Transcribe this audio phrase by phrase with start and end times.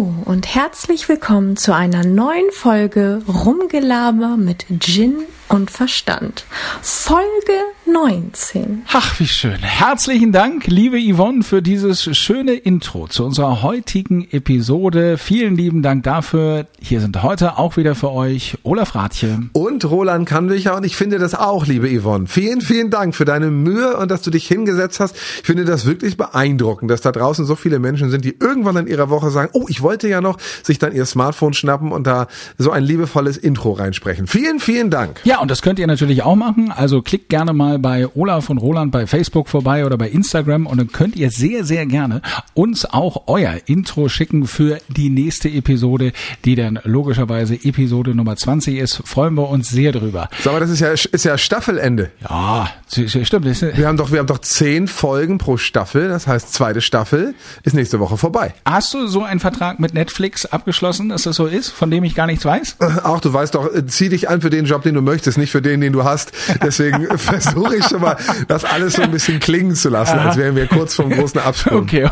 [0.00, 6.46] Hallo und herzlich willkommen zu einer neuen Folge Rumgelaber mit Gin und Verstand.
[6.80, 7.52] Folge
[7.92, 8.82] 19.
[8.92, 9.58] Ach, wie schön.
[9.58, 15.18] Herzlichen Dank, liebe Yvonne, für dieses schöne Intro zu unserer heutigen Episode.
[15.18, 16.66] Vielen lieben Dank dafür.
[16.80, 19.40] Hier sind heute auch wieder für euch Olaf Rathje.
[19.52, 20.76] Und Roland Kannwicher.
[20.76, 22.26] Und ich finde das auch, liebe Yvonne.
[22.26, 25.16] Vielen, vielen Dank für deine Mühe und dass du dich hingesetzt hast.
[25.16, 28.86] Ich finde das wirklich beeindruckend, dass da draußen so viele Menschen sind, die irgendwann in
[28.86, 32.28] ihrer Woche sagen, oh, ich wollte ja noch, sich dann ihr Smartphone schnappen und da
[32.56, 34.26] so ein liebevolles Intro reinsprechen.
[34.26, 35.20] Vielen, vielen Dank.
[35.24, 36.70] Ja, und das könnt ihr natürlich auch machen.
[36.70, 40.78] Also klickt gerne mal bei Olaf und Roland bei Facebook vorbei oder bei Instagram und
[40.78, 42.22] dann könnt ihr sehr, sehr gerne
[42.54, 46.12] uns auch euer Intro schicken für die nächste Episode,
[46.44, 49.02] die dann logischerweise Episode Nummer 20 ist.
[49.04, 50.28] Freuen wir uns sehr drüber.
[50.42, 52.10] Sag mal, das ist ja, ist ja Staffelende.
[52.28, 53.46] Ja, stimmt.
[53.76, 56.08] Wir haben doch, wir haben doch zehn Folgen pro Staffel.
[56.08, 58.54] Das heißt, zweite Staffel ist nächste Woche vorbei.
[58.64, 62.14] Hast du so einen Vertrag mit Netflix abgeschlossen, dass das so ist, von dem ich
[62.14, 62.76] gar nichts weiß?
[63.04, 65.62] Auch du weißt doch, zieh dich an für den Job, den du möchtest, nicht für
[65.62, 66.32] den den, du hast.
[66.62, 67.06] Deswegen
[67.60, 68.16] versuche ich schon mal,
[68.48, 71.82] das alles so ein bisschen klingen zu lassen, als wären wir kurz vom großen Absprung.
[71.82, 72.08] Okay.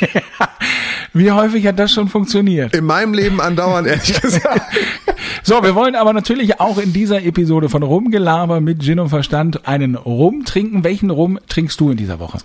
[1.12, 2.74] Wie häufig hat das schon funktioniert?
[2.74, 4.60] In meinem Leben andauernd, ehrlich gesagt.
[5.42, 9.66] So, wir wollen aber natürlich auch in dieser Episode von Rumgelaber mit Gin und Verstand
[9.66, 10.84] einen Rum trinken.
[10.84, 12.38] Welchen Rum trinkst du in dieser Woche?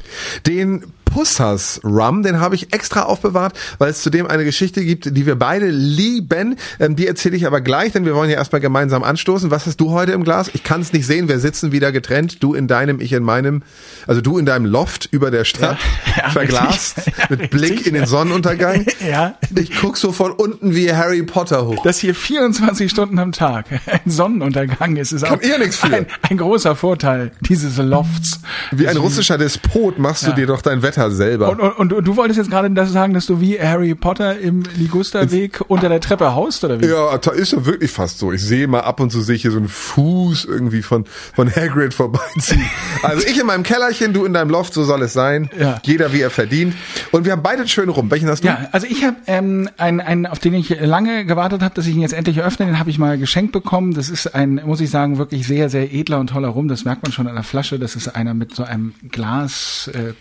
[0.45, 0.83] Den
[1.13, 5.35] Pussas Rum, den habe ich extra aufbewahrt, weil es zudem eine Geschichte gibt, die wir
[5.35, 6.55] beide lieben.
[6.79, 9.51] Ähm, die erzähle ich aber gleich, denn wir wollen ja erstmal gemeinsam anstoßen.
[9.51, 10.49] Was hast du heute im Glas?
[10.53, 12.41] Ich kann es nicht sehen, wir sitzen wieder getrennt.
[12.41, 13.61] Du in deinem, ich in meinem,
[14.07, 15.79] also du in deinem Loft über der Stadt,
[16.15, 18.85] ja, ja, verglast, ja, mit Blick in den Sonnenuntergang.
[19.01, 19.35] Ja.
[19.55, 21.83] Ich guck so von unten wie Harry Potter hoch.
[21.83, 25.93] Das hier 24 Stunden am Tag ein Sonnenuntergang ist, kann auch nichts für.
[25.93, 28.39] Ein, ein großer Vorteil dieses Lofts.
[28.71, 31.49] Wie ein russischer Despot machst du dir doch dein Wetter Wetter selber.
[31.49, 34.63] Und, und, und, du wolltest jetzt gerade das sagen, dass du wie Harry Potter im
[34.75, 36.87] Ligusterweg unter der Treppe haust, oder wie?
[36.87, 38.31] Ja, da ist ja wirklich fast so.
[38.31, 41.49] Ich sehe mal ab und zu sehe ich hier so einen Fuß irgendwie von, von
[41.53, 42.63] Hagrid vorbeiziehen.
[43.03, 45.49] also ich in meinem Kellerchen, du in deinem Loft, so soll es sein.
[45.57, 45.79] Ja.
[45.83, 46.75] Jeder wie er verdient.
[47.11, 48.11] Und wir haben beide schön rum.
[48.11, 48.47] Welchen hast du?
[48.47, 51.95] Ja, also ich habe ähm, einen, einen, auf den ich lange gewartet habe, dass ich
[51.95, 52.70] ihn jetzt endlich öffne.
[52.71, 53.93] Den habe ich mal geschenkt bekommen.
[53.93, 56.69] Das ist ein, muss ich sagen, wirklich sehr, sehr edler und toller Rum.
[56.69, 57.77] Das merkt man schon an der Flasche.
[57.77, 59.91] Das ist einer mit so einem Glas.
[59.93, 60.13] Äh,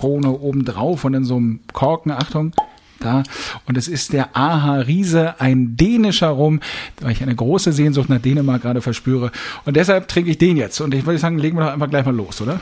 [0.00, 2.52] obendrauf und in so einem Korken, Achtung,
[3.00, 3.24] da.
[3.66, 6.60] Und es ist der Aha Riese, ein dänischer Rum,
[7.00, 9.32] weil ich eine große Sehnsucht nach Dänemark gerade verspüre.
[9.64, 10.80] Und deshalb trinke ich den jetzt.
[10.80, 12.60] Und ich würde sagen, legen wir doch einfach gleich mal los, oder?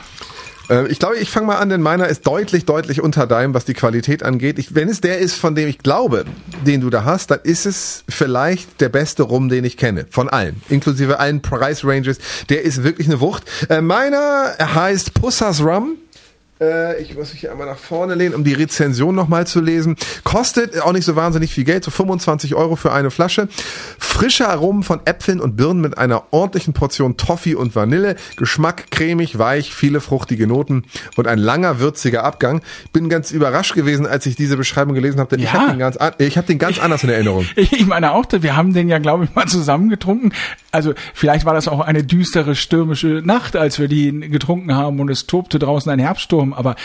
[0.69, 3.65] Äh, ich glaube, ich fange mal an, denn meiner ist deutlich, deutlich unter deinem, was
[3.65, 4.59] die Qualität angeht.
[4.59, 6.25] Ich, wenn es der ist, von dem ich glaube,
[6.65, 10.05] den du da hast, dann ist es vielleicht der beste Rum, den ich kenne.
[10.09, 10.61] Von allen.
[10.69, 12.17] Inklusive allen Price Ranges.
[12.49, 13.43] Der ist wirklich eine Wucht.
[13.69, 15.97] Äh, meiner heißt Pussas Rum.
[16.59, 19.95] Äh, ich muss mich hier einmal nach vorne lehnen, um die Rezension nochmal zu lesen.
[20.23, 23.47] Kostet auch nicht so wahnsinnig viel Geld, so 25 Euro für eine Flasche.
[23.97, 28.15] Frische Aromen von Äpfeln und Birnen mit einer ordentlichen Portion Toffee und Vanille.
[28.35, 30.83] Geschmack cremig, weich, viele fruchtige Noten
[31.15, 32.61] und ein langer, würziger Abgang.
[32.93, 35.45] Bin ganz überrascht gewesen, als ich diese Beschreibung gelesen habe, denn ja.
[35.45, 37.45] ich habe den ganz, ich hab den ganz anders in Erinnerung.
[37.77, 40.31] Ich meine auch, wir haben den ja, glaube ich, mal zusammen getrunken.
[40.71, 45.09] Also vielleicht war das auch eine düstere, stürmische Nacht, als wir die getrunken haben und
[45.09, 46.75] es tobte draußen ein Herbststurm Album, aber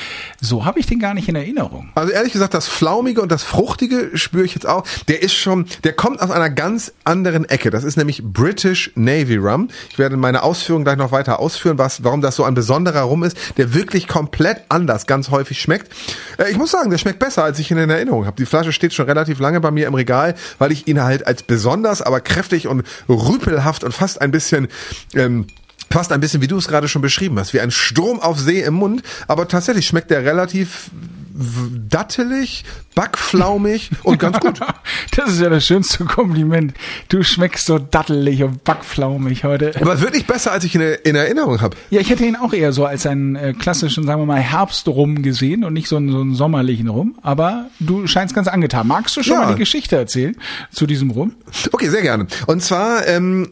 [0.41, 1.91] so habe ich den gar nicht in Erinnerung.
[1.95, 4.85] Also ehrlich gesagt, das Flaumige und das Fruchtige spüre ich jetzt auch.
[5.09, 7.71] Der ist schon, der kommt aus einer ganz anderen Ecke.
[7.71, 9.69] Das ist nämlich British Navy Rum.
[9.91, 13.23] Ich werde meine Ausführungen gleich noch weiter ausführen, was, warum das so ein besonderer Rum
[13.25, 15.93] ist, der wirklich komplett anders ganz häufig schmeckt.
[16.39, 18.37] Äh, ich muss sagen, der schmeckt besser, als ich ihn in Erinnerung habe.
[18.37, 21.43] Die Flasche steht schon relativ lange bei mir im Regal, weil ich ihn halt als
[21.43, 24.69] besonders, aber kräftig und rüpelhaft und fast ein bisschen
[25.15, 25.47] ähm,
[25.93, 28.63] Passt ein bisschen, wie du es gerade schon beschrieben hast, wie ein Sturm auf See
[28.63, 30.91] im Mund, aber tatsächlich schmeckt der relativ
[31.89, 34.61] dattelig, backflaumig und ganz gut.
[35.17, 36.75] das ist ja das schönste Kompliment.
[37.09, 39.73] Du schmeckst so dattelig und backflaumig heute.
[39.81, 41.77] Aber wirklich besser, als ich in, in Erinnerung habe.
[41.91, 45.23] Ja, ich hätte ihn auch eher so als einen äh, klassischen, sagen wir mal, Herbstrum
[45.23, 47.17] gesehen und nicht so einen, so einen sommerlichen Rum.
[47.23, 48.87] Aber du scheinst ganz angetan.
[48.87, 49.45] Magst du schon ja.
[49.45, 50.37] mal die Geschichte erzählen
[50.71, 51.35] zu diesem Rum?
[51.73, 52.27] Okay, sehr gerne.
[52.47, 53.49] Und zwar ähm,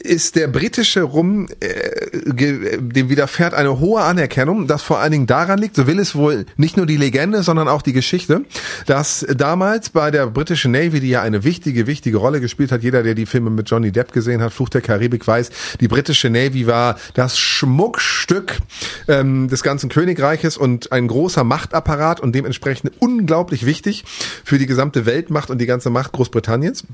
[0.00, 1.90] ist der britische Rum, äh,
[2.22, 6.46] dem widerfährt eine hohe Anerkennung, das vor allen Dingen daran liegt, so will es wohl
[6.56, 8.44] nicht nur die Legende, sondern auch die Geschichte,
[8.86, 13.02] dass damals bei der britischen Navy, die ja eine wichtige, wichtige Rolle gespielt hat, jeder,
[13.02, 15.50] der die Filme mit Johnny Depp gesehen hat, Fluch der Karibik weiß,
[15.80, 18.58] die britische Navy war das Schmuckstück
[19.08, 24.04] ähm, des ganzen Königreiches und ein großer Machtapparat und dementsprechend unglaublich wichtig
[24.44, 26.84] für die gesamte Weltmacht und die ganze Macht Großbritanniens.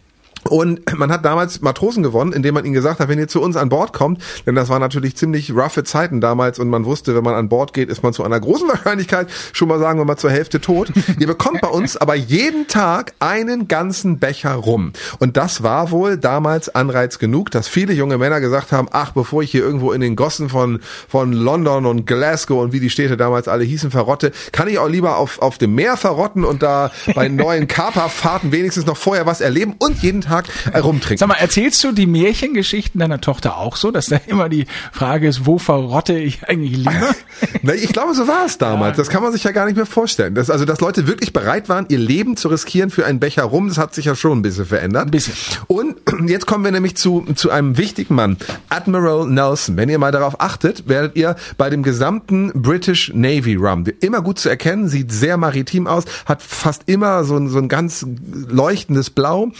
[0.44, 3.56] Und man hat damals Matrosen gewonnen, indem man ihnen gesagt hat, wenn ihr zu uns
[3.56, 7.24] an Bord kommt, denn das war natürlich ziemlich roughe Zeiten damals und man wusste, wenn
[7.24, 10.16] man an Bord geht, ist man zu einer großen Wahrscheinlichkeit schon mal sagen wir mal
[10.16, 10.92] zur Hälfte tot.
[11.18, 14.92] ihr bekommt bei uns aber jeden Tag einen ganzen Becher rum.
[15.18, 19.42] Und das war wohl damals Anreiz genug, dass viele junge Männer gesagt haben, ach, bevor
[19.42, 23.16] ich hier irgendwo in den Gossen von, von London und Glasgow und wie die Städte
[23.16, 26.90] damals alle hießen verrotte, kann ich auch lieber auf, auf dem Meer verrotten und da
[27.14, 31.18] bei neuen Kaperfahrten wenigstens noch vorher was erleben und jeden Tag Tag rumtrinken.
[31.18, 35.28] Sag mal, erzählst du die Märchengeschichten deiner Tochter auch so, dass da immer die Frage
[35.28, 37.14] ist, wo verrotte ich eigentlich lieber?
[37.62, 38.96] Na, ich glaube, so war es damals.
[38.96, 40.34] Das kann man sich ja gar nicht mehr vorstellen.
[40.34, 43.68] Das, also, dass Leute wirklich bereit waren, ihr Leben zu riskieren für einen Becher rum,
[43.68, 45.06] das hat sich ja schon ein bisschen verändert.
[45.06, 45.34] Ein bisschen.
[45.66, 45.96] Und
[46.28, 48.36] jetzt kommen wir nämlich zu, zu einem wichtigen Mann,
[48.68, 49.76] Admiral Nelson.
[49.76, 54.38] Wenn ihr mal darauf achtet, werdet ihr bei dem gesamten British Navy Rum immer gut
[54.38, 58.06] zu erkennen, sieht sehr maritim aus, hat fast immer so ein, so ein ganz
[58.48, 59.50] leuchtendes Blau,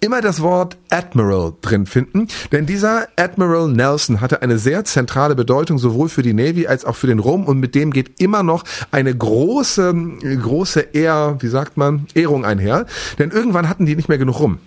[0.00, 5.34] immer immer das Wort Admiral drin finden, denn dieser Admiral Nelson hatte eine sehr zentrale
[5.34, 8.42] Bedeutung sowohl für die Navy als auch für den Rum und mit dem geht immer
[8.42, 9.94] noch eine große,
[10.42, 12.84] große Ehr, wie sagt man, Ehrung einher,
[13.18, 14.58] denn irgendwann hatten die nicht mehr genug Rum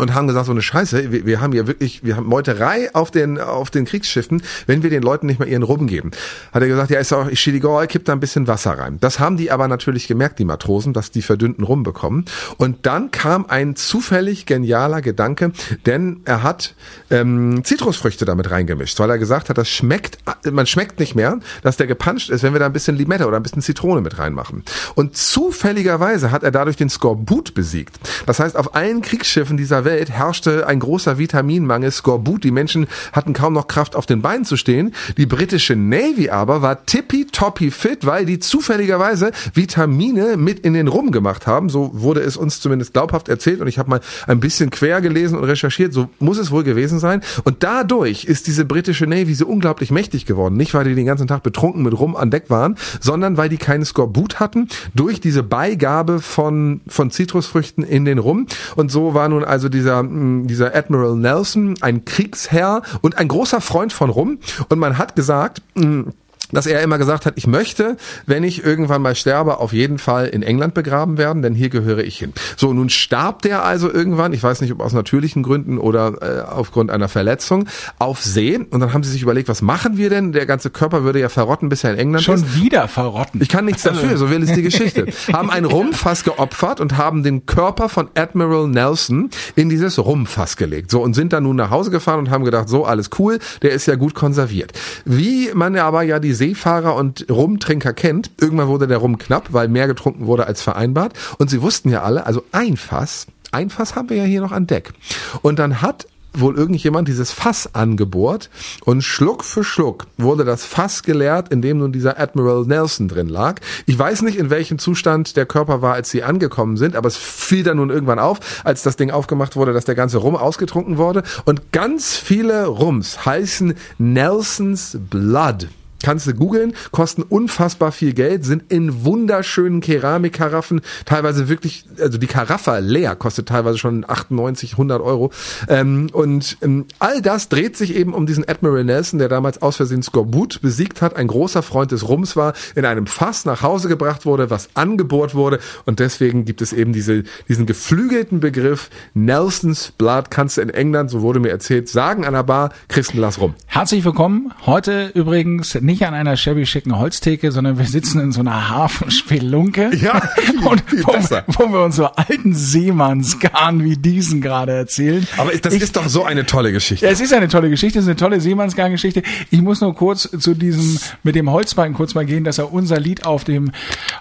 [0.00, 3.10] und haben gesagt, so eine Scheiße, wir, wir haben ja wirklich, wir haben Meuterei auf
[3.10, 6.10] den, auf den Kriegsschiffen, wenn wir den Leuten nicht mehr ihren Rum geben.
[6.52, 8.96] Hat er gesagt, ja, ist auch, ich Schilligor, kippt da ein bisschen Wasser rein.
[9.00, 12.24] Das haben die aber natürlich gemerkt, die Matrosen, dass die verdünnten Rum bekommen.
[12.56, 15.52] Und dann kam ein zufällig genialer Gedanke,
[15.84, 16.74] denn er hat
[17.10, 20.18] ähm, Zitrusfrüchte damit reingemischt, weil er gesagt hat, das schmeckt,
[20.50, 23.36] man schmeckt nicht mehr, dass der gepanscht ist, wenn wir da ein bisschen Limette oder
[23.36, 24.64] ein bisschen Zitrone mit reinmachen.
[24.94, 27.98] Und zufälligerweise hat er dadurch den Skorbut besiegt.
[28.24, 32.44] Das heißt, auf allen Kriegsschiffen dieser Welt Welt herrschte ein großer Vitaminmangel, Skorbut.
[32.44, 34.94] Die Menschen hatten kaum noch Kraft, auf den Beinen zu stehen.
[35.16, 41.10] Die britische Navy aber war tippitoppi fit, weil die zufälligerweise Vitamine mit in den Rum
[41.10, 41.68] gemacht haben.
[41.68, 45.36] So wurde es uns zumindest glaubhaft erzählt und ich habe mal ein bisschen quer gelesen
[45.36, 45.92] und recherchiert.
[45.92, 47.20] So muss es wohl gewesen sein.
[47.42, 50.56] Und dadurch ist diese britische Navy so unglaublich mächtig geworden.
[50.56, 53.56] Nicht, weil die den ganzen Tag betrunken mit Rum an Deck waren, sondern weil die
[53.56, 58.46] keinen Skorbut hatten durch diese Beigabe von, von Zitrusfrüchten in den Rum.
[58.76, 63.60] Und so war nun also dieser, mm, dieser Admiral Nelson ein Kriegsherr und ein großer
[63.60, 64.38] Freund von Rum.
[64.68, 66.10] Und man hat gesagt, mm,
[66.52, 70.26] dass er immer gesagt hat, ich möchte, wenn ich irgendwann mal sterbe, auf jeden Fall
[70.26, 72.32] in England begraben werden, denn hier gehöre ich hin.
[72.56, 76.50] So, nun starb der also irgendwann, ich weiß nicht, ob aus natürlichen Gründen oder äh,
[76.50, 77.66] aufgrund einer Verletzung,
[77.98, 78.58] auf See.
[78.58, 80.32] Und dann haben sie sich überlegt, was machen wir denn?
[80.32, 82.52] Der ganze Körper würde ja verrotten, bis er in England Schon ist.
[82.52, 83.40] Schon wieder verrotten.
[83.42, 85.06] Ich kann nichts dafür, so will es die Geschichte.
[85.32, 90.90] haben ein Rumfass geopfert und haben den Körper von Admiral Nelson in dieses Rumfass gelegt.
[90.90, 93.72] So, und sind dann nun nach Hause gefahren und haben gedacht, so, alles cool, der
[93.72, 94.72] ist ja gut konserviert.
[95.04, 98.30] Wie man aber ja die Seefahrer und Rumtrinker kennt.
[98.40, 101.12] Irgendwann wurde der Rum knapp, weil mehr getrunken wurde als vereinbart.
[101.36, 104.52] Und sie wussten ja alle, also ein Fass, ein Fass haben wir ja hier noch
[104.52, 104.94] an Deck.
[105.42, 108.48] Und dann hat wohl irgendjemand dieses Fass angebohrt
[108.84, 113.28] und Schluck für Schluck wurde das Fass geleert, in dem nun dieser Admiral Nelson drin
[113.28, 113.60] lag.
[113.86, 117.16] Ich weiß nicht, in welchem Zustand der Körper war, als sie angekommen sind, aber es
[117.16, 120.96] fiel dann nun irgendwann auf, als das Ding aufgemacht wurde, dass der ganze Rum ausgetrunken
[120.96, 125.68] wurde und ganz viele Rums heißen Nelsons Blood.
[126.02, 132.26] Kannst du googeln, kosten unfassbar viel Geld, sind in wunderschönen Keramikkaraffen, teilweise wirklich, also die
[132.26, 135.30] Karaffe leer kostet teilweise schon 98, 100 Euro.
[135.68, 139.76] Ähm, und ähm, all das dreht sich eben um diesen Admiral Nelson, der damals aus
[139.76, 143.88] Versehen Skorbut besiegt hat, ein großer Freund des Rums war, in einem Fass nach Hause
[143.88, 145.60] gebracht wurde, was angebohrt wurde.
[145.84, 151.10] Und deswegen gibt es eben diese, diesen geflügelten Begriff Nelson's Blood, kannst du in England,
[151.10, 153.54] so wurde mir erzählt, sagen an der Bar, kriegst ein Glas rum.
[153.66, 154.52] Herzlich willkommen.
[154.64, 159.90] Heute übrigens nicht an einer shabby schicken Holztheke, sondern wir sitzen in so einer Hafenspelunke.
[160.00, 165.26] Ja, viel, und viel wo, wo wir uns so alten Seemannsgarn wie diesen gerade erzählen.
[165.36, 167.04] Aber das ich, ist doch so eine tolle Geschichte.
[167.04, 169.22] Ja, es ist eine tolle Geschichte, es ist eine tolle Seemannsgarn-Geschichte.
[169.50, 172.98] Ich muss nur kurz zu diesem, mit dem Holzbein kurz mal gehen, dass er unser
[172.98, 173.72] Lied auf dem,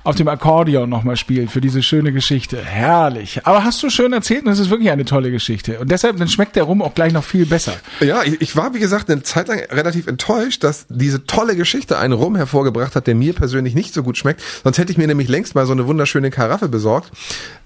[0.03, 2.57] auf dem Akkordeon nochmal spielt für diese schöne Geschichte.
[2.61, 3.45] Herrlich.
[3.45, 5.79] Aber hast du schön erzählt und es ist wirklich eine tolle Geschichte.
[5.79, 7.73] Und deshalb, dann schmeckt der Rum auch gleich noch viel besser.
[8.01, 11.99] Ja, ich, ich war, wie gesagt, eine Zeit lang relativ enttäuscht, dass diese tolle Geschichte
[11.99, 14.41] einen Rum hervorgebracht hat, der mir persönlich nicht so gut schmeckt.
[14.63, 17.11] Sonst hätte ich mir nämlich längst mal so eine wunderschöne Karaffe besorgt.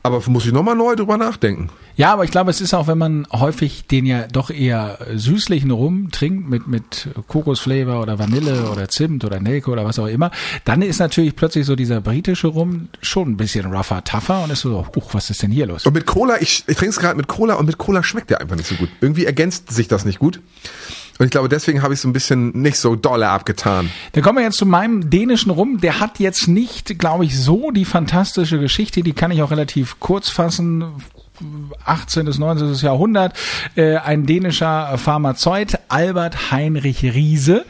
[0.05, 1.69] Aber muss ich nochmal neu drüber nachdenken.
[1.95, 5.71] Ja, aber ich glaube, es ist auch, wenn man häufig den ja doch eher süßlichen
[5.71, 10.31] Rum trinkt mit, mit Kokosflavor oder Vanille oder Zimt oder Nelke oder was auch immer,
[10.65, 14.61] dann ist natürlich plötzlich so dieser britische Rum schon ein bisschen rougher, tougher und ist
[14.61, 15.85] so, uch, was ist denn hier los?
[15.85, 18.41] Und mit Cola, ich, ich trinke es gerade mit Cola und mit Cola schmeckt der
[18.41, 18.89] einfach nicht so gut.
[18.99, 20.41] Irgendwie ergänzt sich das nicht gut.
[21.19, 23.89] Und ich glaube, deswegen habe ich so ein bisschen nicht so dolle abgetan.
[24.13, 25.79] Dann kommen wir jetzt zu meinem dänischen Rum.
[25.79, 29.03] Der hat jetzt nicht, glaube ich, so die fantastische Geschichte.
[29.03, 30.85] Die kann ich auch relativ kurz fassen
[31.85, 32.25] 18.
[32.25, 32.73] bis 19.
[32.85, 33.33] Jahrhundert.
[33.75, 37.65] Äh, ein dänischer Pharmazeut, Albert Heinrich Riese,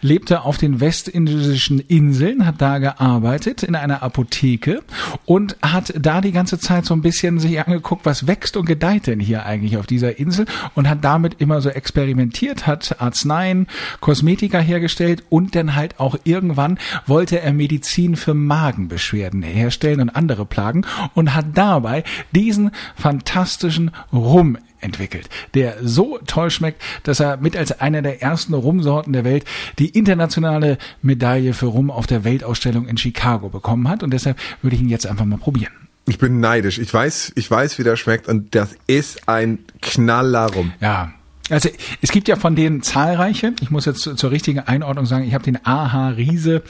[0.00, 4.82] lebte auf den westindischen Inseln, hat da gearbeitet in einer Apotheke
[5.24, 9.06] und hat da die ganze Zeit so ein bisschen sich angeguckt, was wächst und gedeiht
[9.06, 13.66] denn hier eigentlich auf dieser Insel und hat damit immer so experimentiert, hat Arzneien,
[14.00, 20.46] Kosmetika hergestellt und dann halt auch irgendwann wollte er Medizin für Magenbeschwerden herstellen und andere
[20.46, 22.70] Plagen und hat dabei diesen
[23.18, 29.12] fantastischen Rum entwickelt, der so toll schmeckt, dass er mit als einer der ersten Rumsorten
[29.12, 29.44] der Welt
[29.78, 34.76] die internationale Medaille für Rum auf der Weltausstellung in Chicago bekommen hat und deshalb würde
[34.76, 35.72] ich ihn jetzt einfach mal probieren.
[36.06, 36.78] Ich bin neidisch.
[36.78, 40.72] Ich weiß, ich weiß, wie der schmeckt und das ist ein Knaller Rum.
[40.80, 41.12] Ja,
[41.50, 41.68] also
[42.02, 43.54] es gibt ja von denen zahlreiche.
[43.60, 46.62] Ich muss jetzt zur richtigen Einordnung sagen, ich habe den AH Riese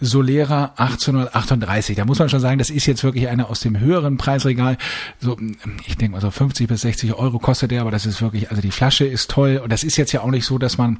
[0.00, 1.96] Solera 1838.
[1.96, 4.78] Da muss man schon sagen, das ist jetzt wirklich einer aus dem höheren Preisregal.
[5.20, 5.36] So,
[5.86, 8.62] ich denke mal so 50 bis 60 Euro kostet der, aber das ist wirklich, also
[8.62, 10.98] die Flasche ist toll und das ist jetzt ja auch nicht so, dass man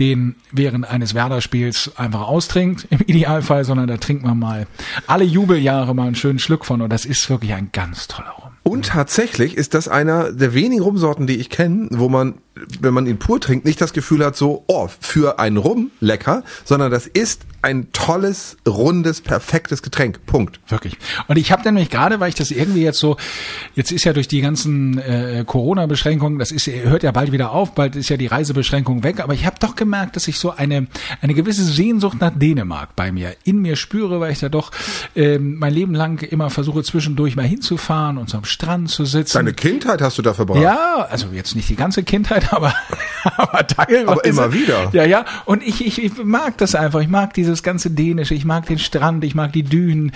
[0.00, 4.66] den während eines Werder-Spiels einfach austrinkt im Idealfall, sondern da trinkt man mal
[5.06, 8.50] alle Jubeljahre mal einen schönen Schluck von und das ist wirklich ein ganz toller Rum.
[8.64, 12.34] Und tatsächlich ist das einer der wenigen Rumsorten, die ich kenne, wo man,
[12.80, 16.44] wenn man ihn pur trinkt, nicht das Gefühl hat, so, oh, für einen Rum lecker,
[16.64, 20.26] sondern das ist ein tolles, rundes, perfektes Getränk.
[20.26, 20.60] Punkt.
[20.68, 20.98] Wirklich.
[21.28, 23.16] Und ich habe nämlich gerade, weil ich das irgendwie jetzt so,
[23.74, 27.74] jetzt ist ja durch die ganzen äh, Corona-Beschränkungen, das ist, hört ja bald wieder auf,
[27.74, 30.88] bald ist ja die Reisebeschränkung weg, aber ich habe doch gemerkt, dass ich so eine,
[31.22, 34.70] eine gewisse Sehnsucht nach Dänemark bei mir in mir spüre, weil ich da doch
[35.16, 39.38] äh, mein Leben lang immer versuche, zwischendurch mal hinzufahren und so am Strand zu sitzen.
[39.38, 40.60] Deine Kindheit hast du da verbracht?
[40.60, 42.74] Ja, also jetzt nicht die ganze Kindheit, aber,
[43.36, 44.08] aber teilweise.
[44.08, 44.90] Aber immer wieder.
[44.92, 45.24] Ja, ja.
[45.44, 47.00] Und ich, ich, ich mag das einfach.
[47.00, 48.34] Ich mag dieses ganze Dänische.
[48.34, 50.12] Ich mag den Strand, ich mag die Dünen,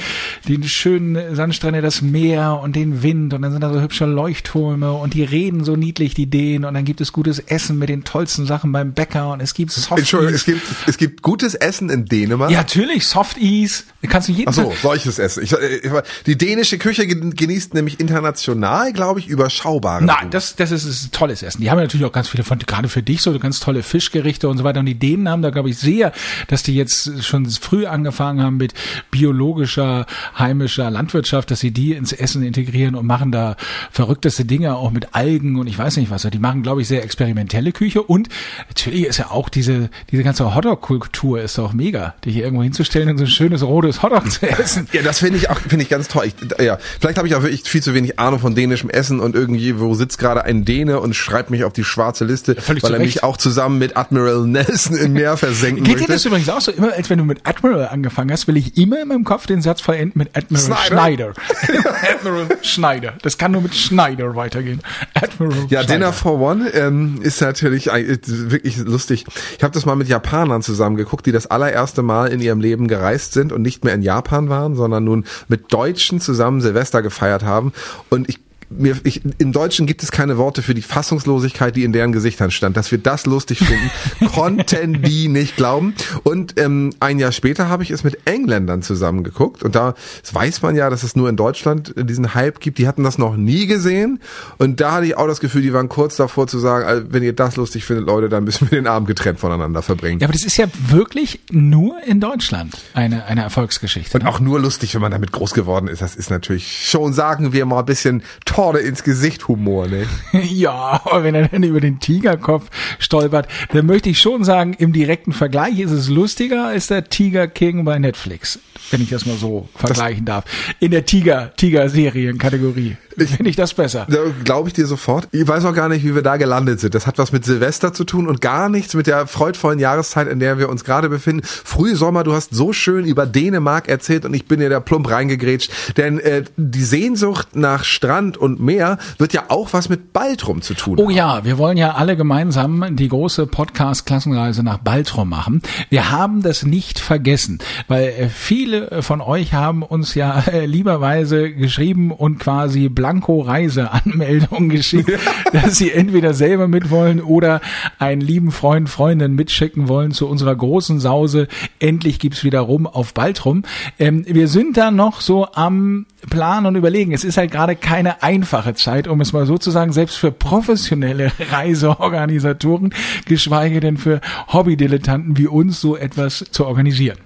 [0.47, 3.35] die schönen Sandstrände, das Meer und den Wind.
[3.35, 6.65] Und dann sind da so hübsche Leuchttürme und die reden so niedlich, die Dänen.
[6.65, 9.73] Und dann gibt es gutes Essen mit den tollsten Sachen beim Bäcker und es gibt
[9.73, 9.99] Softies.
[9.99, 12.51] Entschuldigung, es gibt, es gibt gutes Essen in Dänemark?
[12.51, 13.07] Ja, natürlich.
[13.07, 13.85] Softies.
[14.09, 15.43] Kannst du jeden Ach so, solches Essen.
[15.43, 15.91] Ich, ich,
[16.27, 20.05] die dänische Küche genießt nämlich international, glaube ich, überschaubare.
[20.05, 21.61] Nein, das, das ist, ist tolles Essen.
[21.61, 24.59] Die haben natürlich auch ganz viele von, gerade für dich so ganz tolle Fischgerichte und
[24.59, 24.81] so weiter.
[24.81, 26.13] Und die Dänen haben da, glaube ich, sehr,
[26.49, 28.75] dass die jetzt schon früh angefangen haben mit
[29.13, 30.07] biologischer,
[30.37, 33.57] heimischer Landwirtschaft, dass sie die ins Essen integrieren und machen da
[33.93, 36.23] verrückteste Dinge auch mit Algen und ich weiß nicht was.
[36.23, 38.29] Die machen, glaube ich, sehr experimentelle Küche und
[38.67, 43.11] natürlich ist ja auch diese, diese ganze Hotdog-Kultur ist auch mega, dich hier irgendwo hinzustellen
[43.11, 44.89] und so ein schönes rotes Hotdog zu essen.
[44.93, 46.27] Ja, das finde ich auch, finde ich ganz toll.
[46.27, 49.37] Ich, ja, vielleicht habe ich auch wirklich viel zu wenig Ahnung von dänischem Essen und
[49.37, 52.95] irgendwie, wo sitzt gerade ein Däne und schreibt mich auf die schwarze Liste, ja, weil
[52.95, 56.07] er mich auch zusammen mit Admiral Nelson im Meer versenken Geht möchte.
[56.09, 56.71] dir das übrigens auch so?
[56.73, 59.63] Immer als wenn du mit Admiral angefangen hast, will ich immer in meinem Kopf den
[59.63, 61.33] Satz verenden mit Admiral Schneider.
[61.65, 61.93] Schneider.
[62.17, 63.15] Admiral Schneider.
[63.23, 64.81] Das kann nur mit Schneider weitergehen.
[65.15, 65.87] Admiral Ja, Schneider.
[65.87, 69.25] Dinner for One ähm, ist natürlich wirklich lustig.
[69.57, 72.89] Ich habe das mal mit Japanern zusammen geguckt, die das allererste Mal in ihrem Leben
[72.89, 77.43] gereist sind und nicht mehr in Japan waren, sondern nun mit Deutschen zusammen Silvester gefeiert
[77.43, 77.73] haben.
[78.11, 78.39] Und ich
[78.71, 82.51] mir, ich, im Deutschen gibt es keine Worte für die Fassungslosigkeit, die in deren Gesichtern
[82.51, 82.77] stand.
[82.77, 83.91] Dass wir das lustig finden,
[84.35, 85.95] konnten die nicht glauben.
[86.23, 89.63] Und ähm, ein Jahr später habe ich es mit Engländern zusammengeguckt.
[89.63, 89.95] Und da
[90.33, 92.79] weiß man ja, dass es nur in Deutschland diesen Hype gibt.
[92.79, 94.21] Die hatten das noch nie gesehen.
[94.59, 97.33] Und da hatte ich auch das Gefühl, die waren kurz davor zu sagen, wenn ihr
[97.33, 100.21] das lustig findet, Leute, dann müssen wir den Abend getrennt voneinander verbringen.
[100.21, 104.19] Ja, aber das ist ja wirklich nur in Deutschland eine, eine Erfolgsgeschichte.
[104.19, 106.03] Und auch nur lustig, wenn man damit groß geworden ist.
[106.03, 108.23] Das ist natürlich schon, sagen wir mal, ein bisschen
[108.59, 110.05] Torde ins Gesicht Humor, ne?
[110.51, 114.93] ja, aber wenn er dann über den Tigerkopf stolpert, dann möchte ich schon sagen, im
[114.93, 118.59] direkten Vergleich ist es lustiger als der Tiger King bei Netflix,
[118.91, 120.75] wenn ich das mal so vergleichen das darf.
[120.81, 122.97] In der Tiger, Tiger-Serien-Kategorie.
[123.27, 124.07] Finde ich das besser.
[124.45, 125.29] Glaube ich dir sofort.
[125.33, 126.95] Ich weiß auch gar nicht, wie wir da gelandet sind.
[126.95, 130.39] Das hat was mit Silvester zu tun und gar nichts mit der freudvollen Jahreszeit, in
[130.39, 131.43] der wir uns gerade befinden.
[131.45, 135.11] Früh Sommer, du hast so schön über Dänemark erzählt und ich bin dir da plump
[135.11, 135.97] reingegrätscht.
[135.97, 140.75] Denn äh, die Sehnsucht nach Strand und Meer wird ja auch was mit Baltrum zu
[140.75, 140.99] tun.
[140.99, 141.11] Oh haben.
[141.11, 145.63] ja, wir wollen ja alle gemeinsam die große Podcast-Klassenreise nach Baltrum machen.
[145.91, 151.53] Wir haben das nicht vergessen, weil äh, viele von euch haben uns ja äh, lieberweise
[151.53, 155.13] geschrieben und quasi blank Blanko-Reiseanmeldung geschickt,
[155.53, 157.61] dass sie entweder selber mitwollen oder
[157.99, 161.49] einen lieben Freund, Freundin mitschicken wollen zu unserer großen Sause.
[161.79, 163.63] Endlich gibt's wieder rum auf Baltrum.
[163.99, 167.13] Ähm, wir sind da noch so am Plan und überlegen.
[167.13, 170.33] Es ist halt gerade keine einfache Zeit, um es mal so zu sagen, selbst für
[170.33, 172.95] professionelle Reiseorganisatoren,
[173.27, 174.21] geschweige denn für
[174.53, 177.19] Hobbydilettanten wie uns so etwas zu organisieren.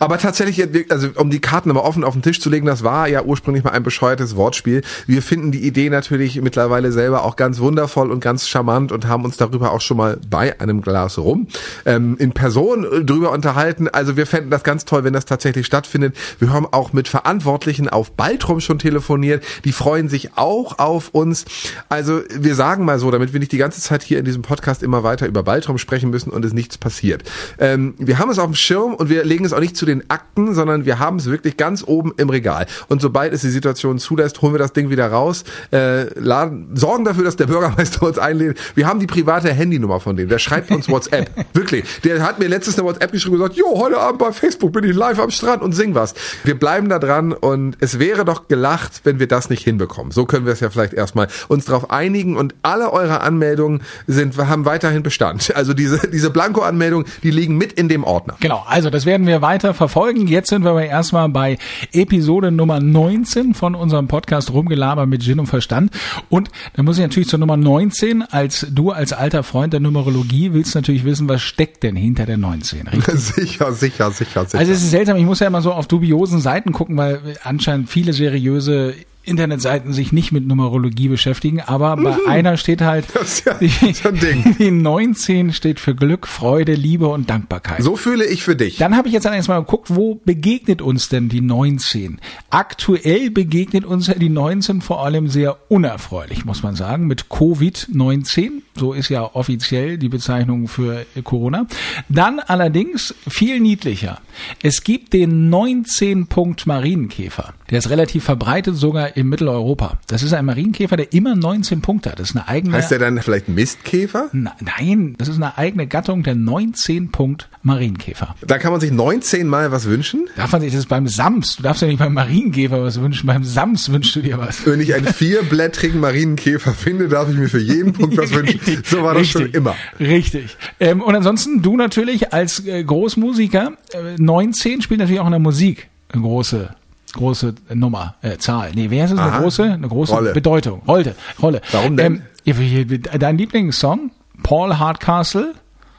[0.00, 3.08] Aber tatsächlich, also um die Karten aber offen auf den Tisch zu legen, das war
[3.08, 4.82] ja ursprünglich mal ein bescheuertes Wortspiel.
[5.06, 9.24] Wir finden die Idee natürlich mittlerweile selber auch ganz wundervoll und ganz charmant und haben
[9.24, 11.48] uns darüber auch schon mal bei einem Glas rum
[11.84, 13.88] ähm, in Person äh, drüber unterhalten.
[13.88, 16.16] Also wir fänden das ganz toll, wenn das tatsächlich stattfindet.
[16.38, 19.44] Wir haben auch mit Verantwortlichen auf Baltrum schon telefoniert.
[19.64, 21.44] Die freuen sich auch auf uns.
[21.88, 24.82] Also wir sagen mal so, damit wir nicht die ganze Zeit hier in diesem Podcast
[24.82, 27.24] immer weiter über Baltrum sprechen müssen und es nichts passiert.
[27.58, 30.08] Ähm, wir haben es auf dem Schirm und wir legen es auch nicht zu den
[30.08, 32.66] Akten, sondern wir haben es wirklich ganz oben im Regal.
[32.88, 37.04] Und sobald es die Situation zulässt, holen wir das Ding wieder raus, äh, laden, sorgen
[37.04, 38.58] dafür, dass der Bürgermeister uns einlädt.
[38.74, 40.28] Wir haben die private Handynummer von dem.
[40.28, 41.30] Der schreibt uns WhatsApp.
[41.54, 41.84] wirklich.
[42.04, 44.84] Der hat mir letztens eine WhatsApp geschrieben und gesagt, jo, heute Abend bei Facebook bin
[44.84, 46.14] ich live am Strand und sing was.
[46.44, 50.12] Wir bleiben da dran und es wäre doch gelacht, wenn wir das nicht hinbekommen.
[50.12, 54.36] So können wir es ja vielleicht erstmal uns darauf einigen und alle eure Anmeldungen sind,
[54.36, 55.54] haben weiterhin Bestand.
[55.56, 58.36] Also diese, diese Blanko-Anmeldungen, die liegen mit in dem Ordner.
[58.40, 58.64] Genau.
[58.68, 60.26] Also das werden wir weiter verfolgen.
[60.26, 61.56] Jetzt sind wir aber erstmal bei
[61.92, 65.90] Episode Nummer 19 von unserem Podcast Rumgelaber mit Gin und Verstand.
[66.28, 70.52] Und da muss ich natürlich zur Nummer 19, als du als alter Freund der Numerologie
[70.52, 73.14] willst natürlich wissen, was steckt denn hinter der 19, richtig?
[73.20, 74.58] sicher, sicher, sicher, sicher.
[74.58, 77.88] Also es ist seltsam, ich muss ja immer so auf dubiosen Seiten gucken, weil anscheinend
[77.88, 78.96] viele seriöse
[79.28, 82.26] Internetseiten sich nicht mit Numerologie beschäftigen, aber bei mhm.
[82.26, 83.06] einer steht halt,
[83.44, 83.70] ja, die,
[84.58, 87.82] die 19 steht für Glück, Freude, Liebe und Dankbarkeit.
[87.82, 88.78] So fühle ich für dich.
[88.78, 92.20] Dann habe ich jetzt allerdings mal geguckt, wo begegnet uns denn die 19?
[92.50, 98.62] Aktuell begegnet uns die 19 vor allem sehr unerfreulich, muss man sagen, mit Covid-19.
[98.74, 101.66] So ist ja offiziell die Bezeichnung für Corona.
[102.08, 104.20] Dann allerdings viel niedlicher.
[104.62, 107.54] Es gibt den 19-Punkt Marienkäfer.
[107.70, 109.98] Der ist relativ verbreitet sogar in Mitteleuropa.
[110.06, 112.18] Das ist ein Marienkäfer, der immer 19 Punkte hat.
[112.18, 112.76] Das ist eine eigene.
[112.76, 114.28] Heißt der dann vielleicht Mistkäfer?
[114.32, 118.34] Na, nein, das ist eine eigene Gattung der 19 Punkt Marienkäfer.
[118.46, 120.28] Da kann man sich 19 Mal was wünschen?
[120.36, 121.56] Darf man sich das beim Sams?
[121.56, 123.26] Du darfst ja nicht beim Marienkäfer was wünschen.
[123.26, 124.66] Beim Sams wünschst du dir was.
[124.66, 128.58] Wenn ich einen vierblättrigen Marienkäfer finde, darf ich mir für jeden Punkt was wünschen.
[128.84, 129.42] So war das Richtig.
[129.42, 129.74] schon immer.
[130.00, 130.56] Richtig.
[130.80, 135.40] Ähm, und ansonsten du natürlich als äh, Großmusiker, äh, 19 spielt natürlich auch in der
[135.40, 136.74] Musik eine große
[137.14, 138.72] große Nummer, äh, Zahl.
[138.74, 139.18] Nee, wer ist es?
[139.18, 139.30] Aha.
[139.30, 140.32] Eine große, eine große Rolle.
[140.34, 140.82] Bedeutung.
[140.86, 141.14] Rolle.
[141.40, 141.62] Rolle.
[141.72, 142.22] Warum denn?
[142.44, 144.10] Ähm, dein Lieblingssong?
[144.42, 145.54] Paul Hardcastle?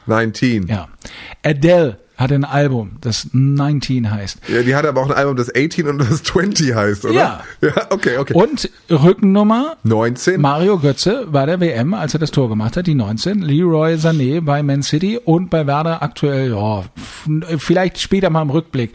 [0.06, 0.68] 19.
[0.68, 0.88] Ja.
[1.44, 4.38] Adele hat ein Album, das 19 heißt.
[4.48, 7.14] Ja, die hat aber auch ein Album, das 18 und das 20 heißt, oder?
[7.14, 7.40] Ja.
[7.62, 8.34] Ja, okay, okay.
[8.34, 10.40] Und Rückennummer 19.
[10.40, 13.40] Mario Götze bei der WM, als er das Tor gemacht hat, die 19.
[13.40, 16.84] Leroy Sané bei Man City und bei Werder aktuell, ja,
[17.58, 18.92] vielleicht später mal im Rückblick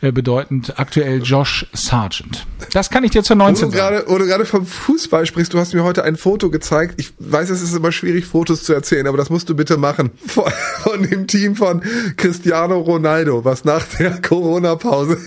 [0.00, 2.46] äh, bedeutend aktuell Josh Sargent.
[2.72, 3.96] Das kann ich dir zur 19 wo du sagen.
[3.96, 6.94] Grade, wo du gerade vom Fußball sprichst, du hast mir heute ein Foto gezeigt.
[6.96, 10.10] Ich weiß, es ist immer schwierig, Fotos zu erzählen, aber das musst du bitte machen.
[10.26, 10.44] Von,
[10.82, 11.82] von dem Team von
[12.54, 15.18] Cristiano Ronaldo, was nach der Corona-Pause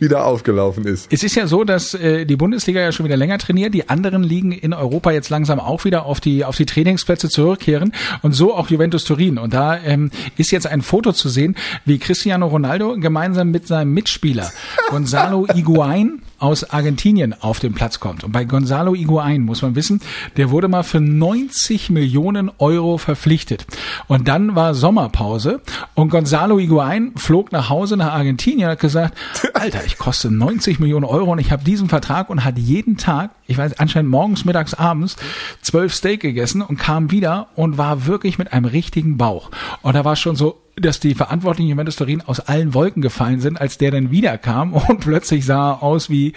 [0.00, 1.10] wieder aufgelaufen ist.
[1.10, 4.22] Es ist ja so, dass äh, die Bundesliga ja schon wieder länger trainiert, die anderen
[4.22, 8.54] Ligen in Europa jetzt langsam auch wieder auf die auf die Trainingsplätze zurückkehren und so
[8.54, 9.38] auch Juventus Turin.
[9.38, 13.94] Und da ähm, ist jetzt ein Foto zu sehen, wie Cristiano Ronaldo gemeinsam mit seinem
[13.94, 14.50] Mitspieler
[14.90, 18.24] Gonzalo Higuain aus Argentinien auf den Platz kommt.
[18.24, 20.00] Und bei Gonzalo Higuain muss man wissen,
[20.36, 23.66] der wurde mal für 90 Millionen Euro verpflichtet.
[24.06, 25.60] Und dann war Sommerpause
[25.94, 29.16] und Gonzalo Higuain flog nach Hause nach Argentinien und hat gesagt,
[29.54, 33.30] Alter, ich koste 90 Millionen Euro und ich habe diesen Vertrag und hat jeden Tag,
[33.46, 35.16] ich weiß anscheinend morgens, mittags, abends,
[35.62, 39.50] zwölf Steak gegessen und kam wieder und war wirklich mit einem richtigen Bauch.
[39.82, 43.60] Und da war schon so, dass die Verantwortlichen Juventus Turin aus allen Wolken gefallen sind,
[43.60, 46.32] als der dann wiederkam und plötzlich sah aus wie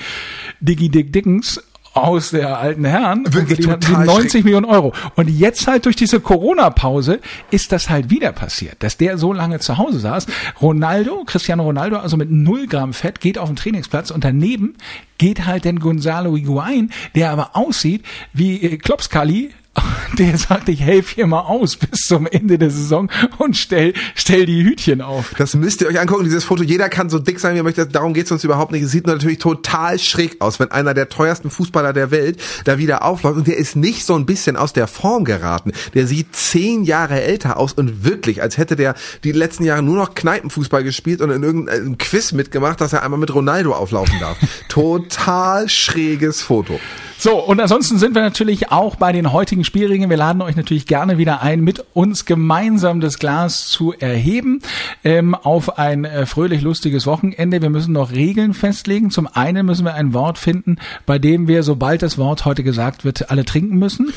[0.60, 1.62] Diggy Dick Dickens
[1.94, 4.44] aus der alten Herren Wirklich total 90 schräg.
[4.46, 4.94] Millionen Euro.
[5.16, 9.60] Und jetzt halt durch diese Corona-Pause ist das halt wieder passiert, dass der so lange
[9.60, 10.28] zu Hause saß.
[10.62, 14.76] Ronaldo, Cristiano Ronaldo, also mit null Gramm Fett, geht auf den Trainingsplatz und daneben
[15.18, 19.52] geht halt den Gonzalo Higuain, der aber aussieht wie äh, Klopskali
[20.18, 24.46] der sagt, ich helfe hier mal aus bis zum Ende der Saison und stell, stell
[24.46, 25.34] die Hütchen auf.
[25.38, 26.64] Das müsst ihr euch angucken, dieses Foto.
[26.64, 27.88] Jeder kann so dick sein, wie er möchte.
[27.88, 28.84] Darum geht's uns überhaupt nicht.
[28.84, 33.04] Es sieht natürlich total schräg aus, wenn einer der teuersten Fußballer der Welt da wieder
[33.06, 33.38] aufläuft.
[33.38, 35.72] Und der ist nicht so ein bisschen aus der Form geraten.
[35.94, 39.96] Der sieht zehn Jahre älter aus und wirklich, als hätte der die letzten Jahre nur
[39.96, 44.38] noch Kneipenfußball gespielt und in irgendeinem Quiz mitgemacht, dass er einmal mit Ronaldo auflaufen darf.
[44.68, 46.80] total schräges Foto.
[47.24, 50.10] So, und ansonsten sind wir natürlich auch bei den heutigen Spielringen.
[50.10, 54.64] Wir laden euch natürlich gerne wieder ein, mit uns gemeinsam das Glas zu erheben
[55.04, 57.62] ähm, auf ein äh, fröhlich lustiges Wochenende.
[57.62, 59.12] Wir müssen noch Regeln festlegen.
[59.12, 63.06] Zum einen müssen wir ein Wort finden, bei dem wir, sobald das Wort heute gesagt
[63.06, 64.12] wird, alle trinken müssen.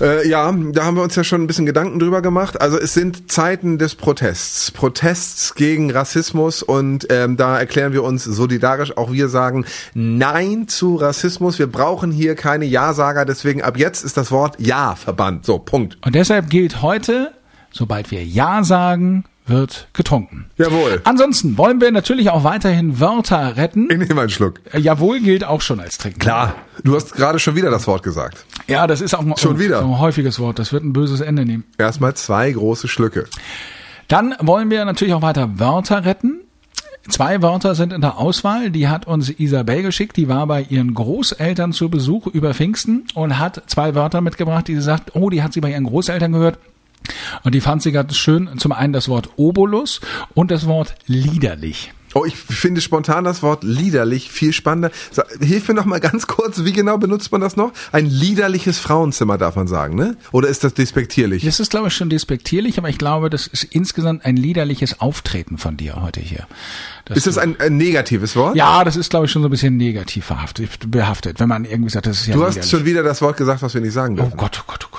[0.00, 2.60] Äh, ja, da haben wir uns ja schon ein bisschen Gedanken drüber gemacht.
[2.60, 4.70] Also es sind Zeiten des Protests.
[4.70, 8.96] Protests gegen Rassismus und ähm, da erklären wir uns solidarisch.
[8.96, 11.58] Auch wir sagen Nein zu Rassismus.
[11.58, 13.24] Wir brauchen hier keine Ja-Sager.
[13.24, 15.46] Deswegen ab jetzt ist das Wort Ja verbannt.
[15.46, 15.98] So, Punkt.
[16.04, 17.32] Und deshalb gilt heute,
[17.70, 20.46] sobald wir Ja sagen, wird getrunken.
[20.56, 21.00] Jawohl.
[21.04, 23.88] Ansonsten wollen wir natürlich auch weiterhin Wörter retten.
[23.90, 24.60] Ich nehme einen Schluck.
[24.72, 26.18] Äh, Jawohl gilt auch schon als Trinken.
[26.20, 26.54] Klar.
[26.82, 28.44] Du hast gerade schon wieder das Wort gesagt.
[28.66, 29.80] Ja, das ist auch ein, Schon wieder?
[29.80, 30.58] so ein häufiges Wort.
[30.58, 31.64] Das wird ein böses Ende nehmen.
[31.78, 33.26] Erstmal zwei große Schlücke.
[34.08, 36.40] Dann wollen wir natürlich auch weiter Wörter retten.
[37.08, 38.70] Zwei Wörter sind in der Auswahl.
[38.70, 40.16] Die hat uns Isabel geschickt.
[40.16, 44.74] Die war bei ihren Großeltern zu Besuch über Pfingsten und hat zwei Wörter mitgebracht, die
[44.74, 46.58] sie sagt, oh, die hat sie bei ihren Großeltern gehört.
[47.42, 48.50] Und die fand sie ganz schön.
[48.58, 50.00] Zum einen das Wort Obolus
[50.34, 51.92] und das Wort liederlich.
[52.16, 54.92] Oh, ich finde spontan das Wort liederlich viel spannender.
[55.40, 57.72] Hilf mir noch mal ganz kurz, wie genau benutzt man das noch?
[57.90, 60.16] Ein liederliches Frauenzimmer darf man sagen, ne?
[60.30, 61.44] Oder ist das despektierlich?
[61.44, 65.58] Das ist, glaube ich, schon despektierlich, aber ich glaube, das ist insgesamt ein liederliches Auftreten
[65.58, 66.46] von dir heute hier.
[67.12, 68.54] Ist das ein, ein negatives Wort?
[68.54, 71.90] ja, das ist, glaube ich, schon so ein bisschen negativ verhaftet, behaftet, wenn man irgendwie
[71.90, 74.14] sagt, das ist ja Du hast schon wieder das Wort gesagt, was wir nicht sagen
[74.20, 74.36] Oh dürfen.
[74.36, 74.93] Gott, oh Gott, oh Gott.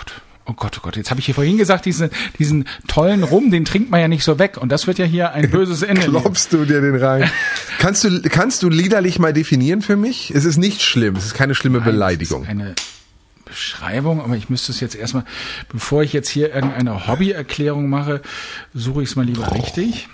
[0.47, 0.95] Oh Gott, oh Gott.
[0.95, 4.23] Jetzt habe ich hier vorhin gesagt, diesen, diesen tollen Rum, den trinkt man ja nicht
[4.23, 4.57] so weg.
[4.57, 6.03] Und das wird ja hier ein böses Ende.
[6.03, 7.29] Klopfst du dir den rein?
[7.79, 10.31] kannst du, kannst du liederlich mal definieren für mich?
[10.35, 11.15] Es ist nicht schlimm.
[11.15, 12.41] Es ist keine schlimme Beleidigung.
[12.43, 12.75] Das ist eine
[13.45, 15.25] Beschreibung, aber ich müsste es jetzt erstmal,
[15.69, 18.21] bevor ich jetzt hier irgendeine Hobbyerklärung mache,
[18.73, 20.07] suche ich es mal lieber richtig.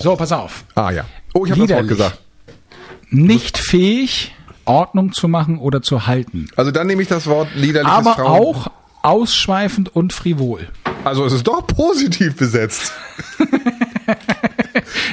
[0.00, 0.64] So, pass auf.
[0.74, 1.04] Ah ja.
[1.34, 2.18] Oh, ich habe das Wort gesagt.
[3.10, 4.34] Nicht fähig,
[4.66, 6.48] Ordnung zu machen oder zu halten.
[6.56, 8.26] Also dann nehme ich das Wort liederliches Aber Frauen.
[8.56, 8.66] auch
[9.02, 10.68] ausschweifend und frivol.
[11.04, 12.92] Also es ist doch positiv besetzt.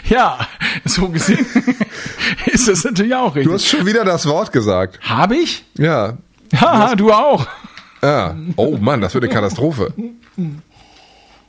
[0.10, 0.38] Ja,
[0.86, 1.46] so gesehen
[2.46, 3.48] ist das natürlich auch richtig.
[3.48, 5.00] Du hast schon wieder das Wort gesagt.
[5.02, 5.66] Habe ich?
[5.76, 6.18] Ja.
[6.56, 7.48] Haha, du auch.
[8.02, 8.36] Ja.
[8.56, 9.94] Oh Mann, das wird eine Katastrophe.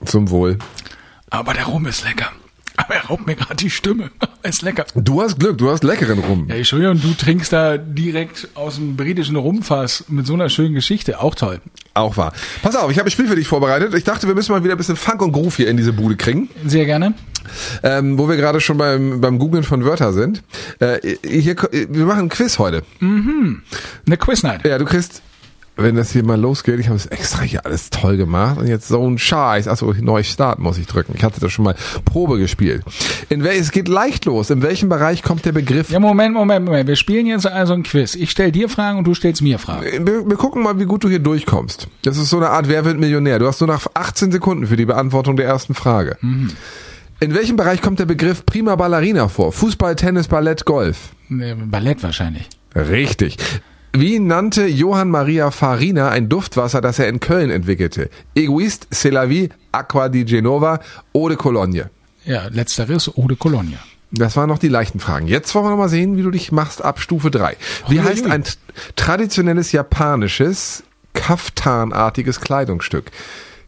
[0.04, 0.58] Zum Wohl.
[1.30, 2.30] Aber der Rum ist lecker.
[2.76, 4.10] Aber er raubt mir gerade die Stimme.
[4.42, 4.84] ist lecker.
[4.94, 6.46] Du hast Glück, du hast leckeren Rum.
[6.48, 11.20] Ja, Entschuldigung, du trinkst da direkt aus dem britischen Rumfass mit so einer schönen Geschichte.
[11.20, 11.60] Auch toll.
[11.94, 12.32] Auch wahr.
[12.62, 13.94] Pass auf, ich habe ein Spiel für dich vorbereitet.
[13.94, 16.16] Ich dachte, wir müssen mal wieder ein bisschen Funk und Groove hier in diese Bude
[16.16, 16.48] kriegen.
[16.66, 17.14] Sehr gerne.
[17.82, 20.42] Ähm, wo wir gerade schon beim, beim Googlen von Wörter sind.
[20.80, 22.82] Äh, hier, wir machen ein Quiz heute.
[23.00, 24.64] Eine Quiz-Night.
[24.64, 25.22] Ja, du kriegst,
[25.76, 28.87] wenn das hier mal losgeht, ich habe es extra hier alles toll gemacht und jetzt
[28.87, 29.66] so ein Scheiß.
[29.66, 31.14] Achso, neu starten muss ich drücken.
[31.16, 32.82] Ich hatte das schon mal Probe gespielt.
[33.28, 34.50] In wel, es geht leicht los.
[34.50, 35.90] In welchem Bereich kommt der Begriff?
[35.90, 36.88] Ja, Moment, Moment, Moment.
[36.88, 38.14] Wir spielen jetzt also ein Quiz.
[38.14, 40.06] Ich stell dir Fragen und du stellst mir Fragen.
[40.06, 41.88] Wir, wir gucken mal, wie gut du hier durchkommst.
[42.02, 43.40] Das ist so eine Art Wer wird Millionär.
[43.40, 46.16] Du hast nur nach 18 Sekunden für die Beantwortung der ersten Frage.
[47.20, 49.52] In welchem Bereich kommt der Begriff Prima Ballerina vor?
[49.52, 51.10] Fußball, Tennis, Ballett, Golf?
[51.28, 52.48] Ballett wahrscheinlich.
[52.76, 53.38] Richtig.
[53.96, 58.11] Wie nannte Johann Maria Farina ein Duftwasser, das er in Köln entwickelte?
[58.35, 60.80] Egoist, C'est la vie, Aqua di Genova,
[61.14, 61.90] Eau de Cologne.
[62.24, 63.78] Ja, letzteres Eau de Cologne.
[64.11, 65.28] Das waren noch die leichten Fragen.
[65.28, 67.57] Jetzt wollen wir noch mal sehen, wie du dich machst ab Stufe 3.
[67.87, 68.42] Wie heißt ein
[68.96, 73.12] traditionelles japanisches, kaftanartiges Kleidungsstück?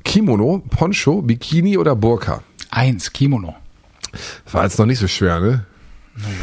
[0.04, 2.42] Kimono, Poncho, Bikini oder Burka?
[2.70, 3.54] Eins, Kimono.
[4.50, 5.66] War jetzt noch nicht so schwer, ne?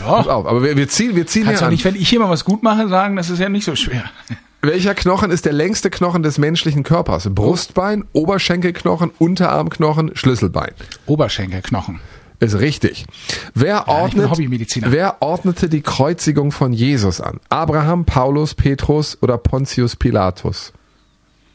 [0.05, 1.71] Pass Ja, auf, aber wir, wir ziehen, wir ziehen kannst an.
[1.71, 4.03] nicht, wenn ich hier mal was gut mache, sagen, das ist ja nicht so schwer.
[4.61, 7.27] Welcher Knochen ist der längste Knochen des menschlichen Körpers?
[7.29, 10.71] Brustbein, Oberschenkelknochen, Unterarmknochen, Schlüsselbein.
[11.05, 11.99] Oberschenkelknochen.
[12.39, 13.05] Ist richtig.
[13.53, 14.91] Wer ordnet, Hobbymediziner.
[14.91, 17.39] wer ordnete die Kreuzigung von Jesus an?
[17.49, 20.71] Abraham, Paulus, Petrus oder Pontius Pilatus?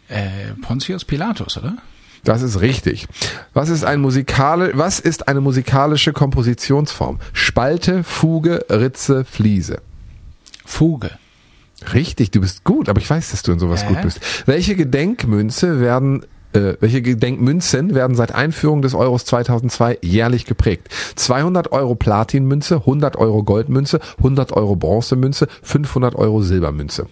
[0.09, 1.77] Äh, Pontius Pilatus, oder?
[2.25, 3.07] Das ist richtig.
[3.55, 7.21] Was ist ein musikale, was ist eine musikalische Kompositionsform?
[7.33, 9.81] Spalte, Fuge, Ritze, Fliese.
[10.65, 11.11] Fuge.
[11.95, 13.89] Richtig, du bist gut, aber ich weiß, dass du in sowas Hä?
[13.89, 14.21] gut bist.
[14.47, 20.89] Welche Gedenkmünze werden äh, welche Gedenkmünzen werden seit Einführung des Euros 2002 jährlich geprägt?
[21.17, 27.07] 200 Euro Platinmünze, 100 Euro Goldmünze, 100 Euro Bronzemünze, 500 Euro Silbermünze.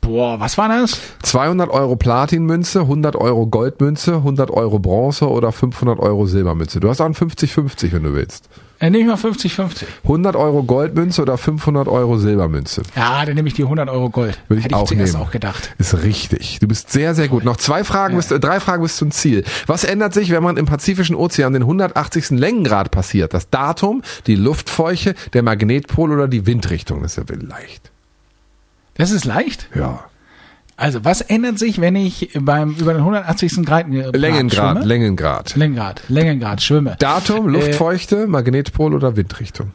[0.00, 0.98] Boah, was war das?
[1.22, 6.80] 200 Euro Platinmünze, 100 Euro Goldmünze, 100 Euro Bronze oder 500 Euro Silbermünze.
[6.80, 8.48] Du hast auch ein 50-50, wenn du willst.
[8.80, 9.84] Äh, nehme ich mal 50-50.
[10.04, 12.82] 100 Euro Goldmünze oder 500 Euro Silbermünze.
[12.96, 14.38] Ja, dann nehme ich die 100 Euro Gold.
[14.48, 15.16] Würde ich Hätte auch ich nehmen.
[15.16, 15.74] auch gedacht.
[15.76, 16.60] Ist richtig.
[16.60, 17.44] Du bist sehr, sehr gut.
[17.44, 19.44] Noch zwei Fragen, bis, äh, drei Fragen bis zum Ziel.
[19.66, 22.30] Was ändert sich, wenn man im Pazifischen Ozean den 180.
[22.30, 23.34] Längengrad passiert?
[23.34, 27.02] Das Datum, die Luftfeuchte, der Magnetpol oder die Windrichtung?
[27.02, 27.89] Das ist ja leicht.
[28.94, 29.68] Das ist leicht.
[29.74, 30.04] Ja.
[30.76, 33.66] Also, was ändert sich, wenn ich beim über den 180.
[33.66, 34.86] Grad äh, Längengrad, schwimme?
[34.86, 35.56] Längengrad.
[35.56, 36.96] Längengrad, Längengrad schwimme.
[36.98, 39.72] Datum, Äh, Luftfeuchte, Magnetpol oder Windrichtung?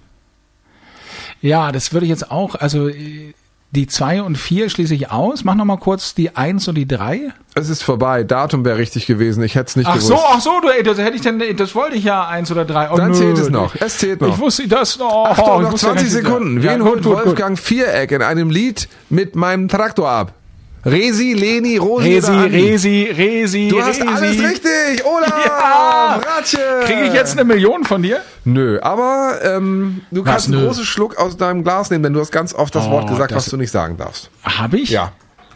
[1.41, 3.33] Ja, das würde ich jetzt auch, also äh,
[3.75, 5.43] die zwei und vier schließe ich aus.
[5.43, 7.31] Mach noch mal kurz die eins und die drei.
[7.53, 8.23] Es ist vorbei.
[8.23, 9.43] Datum wäre richtig gewesen.
[9.43, 10.07] Ich hätte es nicht Ach gewusst.
[10.07, 12.65] so, ach so, du, ey, das hätte ich denn, das wollte ich ja eins oder
[12.65, 12.89] drei.
[12.91, 13.17] Oh, Dann nö.
[13.17, 13.75] zählt es noch.
[13.75, 14.29] Es zählt noch.
[14.29, 14.99] Ich wusste das.
[14.99, 16.61] Oh, Achtung, ich noch wusste ja 20 gar nicht, Sekunden.
[16.61, 17.25] Ja, Wen gut, holt.
[17.25, 20.33] Wolfgang Viereck in einem Lied mit meinem Traktor ab?
[20.85, 22.57] Resi, Leni, Rosi Resi, oder Andi?
[22.57, 23.67] Resi, Resi.
[23.69, 24.07] Du hast Resi.
[24.07, 25.33] alles richtig, Olaf!
[25.45, 26.21] Ja!
[26.37, 26.59] Ratche!
[26.85, 28.21] Kriege ich jetzt eine Million von dir?
[28.43, 30.67] Nö, aber ähm, du Was, kannst einen nö?
[30.67, 33.31] großen Schluck aus deinem Glas nehmen, denn du hast ganz oft das Oh, Wort gesagt,
[33.31, 34.29] das- was du nicht sagen darfst.
[34.43, 34.91] Hab ich?
[34.91, 35.11] Ja.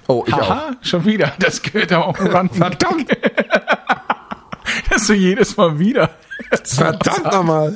[0.07, 0.49] Oh, ich auch.
[0.49, 1.33] Aha, schon wieder.
[1.37, 2.49] Das gehört aber auch ran.
[2.53, 3.07] Verdammt.
[4.91, 6.11] Das so jedes Mal wieder.
[6.63, 7.75] Verdammt nochmal.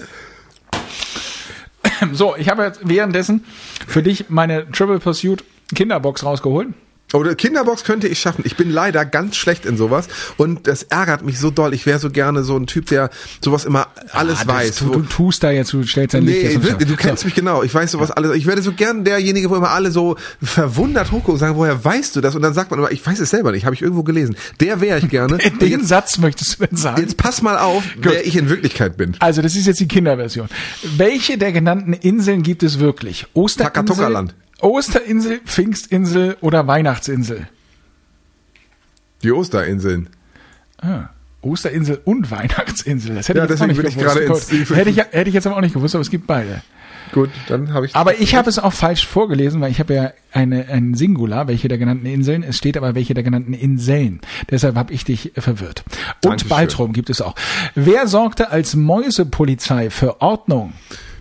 [2.11, 3.45] So, ich habe jetzt währenddessen
[3.87, 5.43] für dich meine Triple Pursuit
[5.75, 6.69] Kinderbox rausgeholt.
[7.13, 8.43] Oder Kinderbox könnte ich schaffen.
[8.45, 11.73] Ich bin leider ganz schlecht in sowas und das ärgert mich so doll.
[11.73, 13.09] Ich wäre so gerne so ein Typ, der
[13.41, 14.77] sowas immer alles Ah, weiß.
[14.77, 17.35] Du, du tust da jetzt, du stellst dein Licht Nee, ins wirklich, du kennst mich
[17.35, 17.63] genau.
[17.63, 18.35] Ich weiß sowas alles.
[18.35, 22.15] Ich werde so gern derjenige, wo immer alle so verwundert hochgucken und sagen, woher weißt
[22.15, 22.35] du das?
[22.35, 24.35] Und dann sagt man immer, ich weiß es selber nicht, habe ich irgendwo gelesen.
[24.59, 25.37] Der wäre ich gerne.
[25.41, 25.49] So.
[25.59, 27.01] Den jetzt, Satz möchtest du denn sagen?
[27.01, 29.15] jetzt pass mal auf, wer ich in Wirklichkeit bin.
[29.19, 30.47] Also, das ist jetzt die Kinderversion.
[30.97, 33.27] Welche der genannten Inseln gibt es wirklich?
[33.33, 34.33] Osterinsel, Takatoka-Land.
[34.63, 37.47] Osterinsel, Pfingstinsel oder Weihnachtsinsel?
[39.21, 40.09] Die Osterinseln.
[40.81, 41.09] Ah,
[41.41, 43.15] Osterinsel und Weihnachtsinsel.
[43.15, 44.15] Das hätte Ja, ich jetzt deswegen nicht bin ich gewusst.
[44.15, 44.25] gerade
[44.59, 44.77] ins- Gut.
[44.77, 46.61] hätte, ich, hätte ich jetzt aber auch nicht gewusst, aber es gibt beide.
[47.11, 47.95] Gut, dann habe ich.
[47.95, 51.67] Aber ich habe es auch falsch vorgelesen, weil ich habe ja eine, ein Singular, welche
[51.67, 52.41] der genannten Inseln.
[52.43, 54.19] Es steht aber welche der genannten Inseln.
[54.49, 55.83] Deshalb habe ich dich verwirrt.
[55.85, 56.49] Und Dankeschön.
[56.49, 57.35] Baltrum gibt es auch.
[57.75, 60.73] Wer sorgte als Mäusepolizei für Ordnung?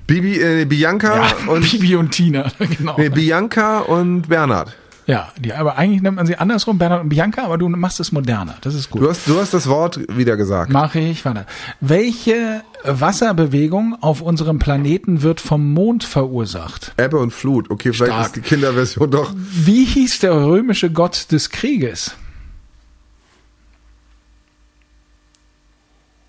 [0.06, 2.96] Bibi, äh, Bianca und Bibi und Tina, genau.
[2.98, 4.76] nee, Bianca und Bernhard.
[5.06, 8.12] Ja, die, aber eigentlich nennt man sie andersrum, Bernhard und Bianca, aber du machst es
[8.12, 8.54] moderner.
[8.60, 9.02] Das ist gut.
[9.02, 10.70] Du hast, du hast das Wort wieder gesagt.
[10.70, 11.44] Mache ich, warte.
[11.80, 16.94] Welche Wasserbewegung auf unserem Planeten wird vom Mond verursacht?
[16.98, 17.68] Ebbe und Flut.
[17.68, 18.26] Okay, vielleicht Stark.
[18.26, 19.34] ist die Kinderversion doch.
[19.36, 22.14] Wie hieß der römische Gott des Krieges?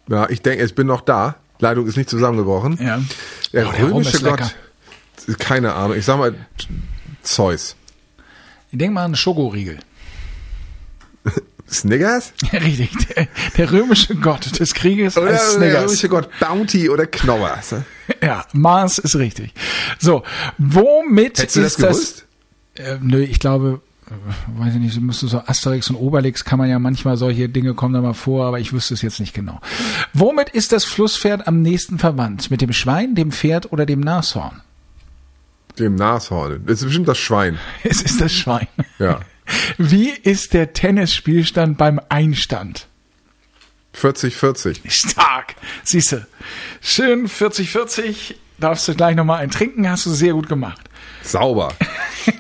[0.10, 1.36] Ja, ich denke, ich bin noch da.
[1.60, 2.78] Leitung ist nicht zusammengebrochen.
[2.82, 3.02] Ja.
[3.54, 4.52] Der Oh, der römische ist lecker.
[5.28, 5.40] Gott.
[5.40, 5.98] Keine Ahnung.
[5.98, 6.36] Ich sag mal
[7.22, 7.76] Zeus.
[8.72, 9.80] Ich denke mal an Schokoriegel.
[11.70, 12.34] Snickers?
[12.52, 12.92] Ja, richtig.
[13.16, 15.84] Der, der römische Gott des Krieges Oder als der Snickers.
[15.86, 17.76] römische Gott Bounty oder Knobbers.
[18.22, 19.54] Ja, Mars ist richtig.
[20.00, 20.24] So,
[20.58, 21.90] womit Hättest du das ist das?
[21.98, 22.26] gewusst?
[22.76, 23.82] Äh, nö, ich glaube,
[24.58, 27.94] weiß ich nicht, müsste so Asterix und Obelix kann man ja manchmal solche Dinge kommen
[27.94, 29.60] da mal vor, aber ich wüsste es jetzt nicht genau.
[30.14, 32.52] Womit ist das Flusspferd am nächsten verwandt?
[32.52, 34.62] Mit dem Schwein, dem Pferd oder dem Nashorn?
[35.80, 36.66] Dem Nashorn.
[36.66, 37.58] Das ist bestimmt das Schwein.
[37.84, 38.68] Es ist das Schwein.
[39.00, 39.22] Ja.
[39.78, 42.88] Wie ist der Tennisspielstand beim Einstand?
[43.96, 44.90] 40-40.
[44.90, 45.56] Stark.
[45.84, 46.28] Siehste.
[46.82, 48.36] Schön 40-40.
[48.60, 50.90] Darfst du gleich nochmal ein trinken, hast du sehr gut gemacht.
[51.22, 51.74] Sauber.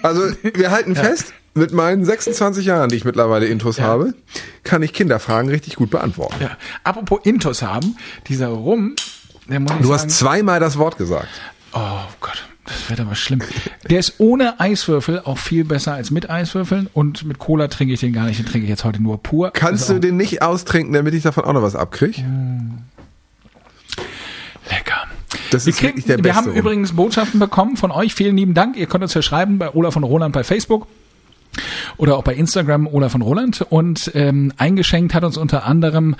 [0.02, 4.14] Also, wir halten fest, mit meinen 26 Jahren, die ich mittlerweile Intros habe,
[4.64, 6.36] kann ich Kinderfragen richtig gut beantworten.
[6.40, 6.52] Ja.
[6.84, 7.96] Apropos Intos haben,
[8.28, 8.96] dieser Rum,
[9.48, 11.28] der muss Du sagen, hast zweimal das Wort gesagt.
[11.74, 11.80] Oh
[12.22, 13.42] Gott, das wird aber schlimm.
[13.90, 18.00] Der ist ohne Eiswürfel auch viel besser als mit Eiswürfeln und mit Cola trinke ich
[18.00, 19.52] den gar nicht, den trinke ich jetzt heute nur pur.
[19.52, 22.22] Kannst Das du den nicht austrinken, damit ich davon auch noch was abkriege?
[22.22, 24.96] auch lecker.
[25.52, 26.58] Das Wir, ist wirklich der kriegen, wir beste haben Rum.
[26.58, 28.16] übrigens Botschaften bekommen von euch.
[28.16, 28.76] Vielen lieben Dank.
[28.76, 30.88] Ihr könnt uns ja schreiben bei Olaf von Roland bei Facebook
[31.98, 33.66] oder auch bei Instagram Olaf von Roland.
[33.70, 36.16] Und ähm, eingeschenkt hat uns unter anderem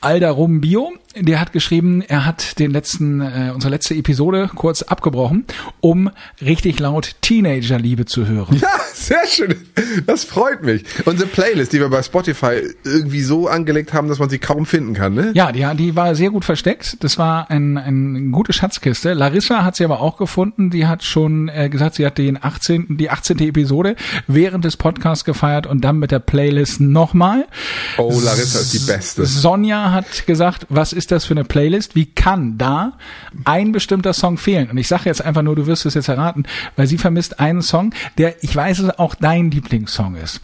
[0.00, 0.92] Alda Rum Bio.
[1.18, 5.44] Der hat geschrieben, er hat den letzten, äh, unsere letzte Episode kurz abgebrochen,
[5.80, 6.10] um
[6.42, 8.60] richtig laut Teenagerliebe zu hören.
[8.60, 9.54] Ja, sehr schön.
[10.06, 10.84] Das freut mich.
[11.04, 14.94] Unsere Playlist, die wir bei Spotify irgendwie so angelegt haben, dass man sie kaum finden
[14.94, 15.32] kann, ne?
[15.34, 16.96] Ja, die, die war sehr gut versteckt.
[17.00, 19.14] Das war ein, ein gute Schatzkiste.
[19.14, 20.70] Larissa hat sie aber auch gefunden.
[20.70, 23.38] Die hat schon äh, gesagt, sie hat den 18., die 18.
[23.38, 27.46] Episode während des Podcasts gefeiert und dann mit der Playlist nochmal.
[27.96, 29.24] Oh, Larissa ist die Beste.
[29.24, 31.94] Sonja hat gesagt, was ist das für eine Playlist?
[31.94, 32.92] Wie kann da
[33.44, 34.70] ein bestimmter Song fehlen?
[34.70, 36.44] Und ich sage jetzt einfach nur, du wirst es jetzt erraten,
[36.76, 40.40] weil sie vermisst einen Song, der, ich weiß es, auch dein Lieblingssong ist.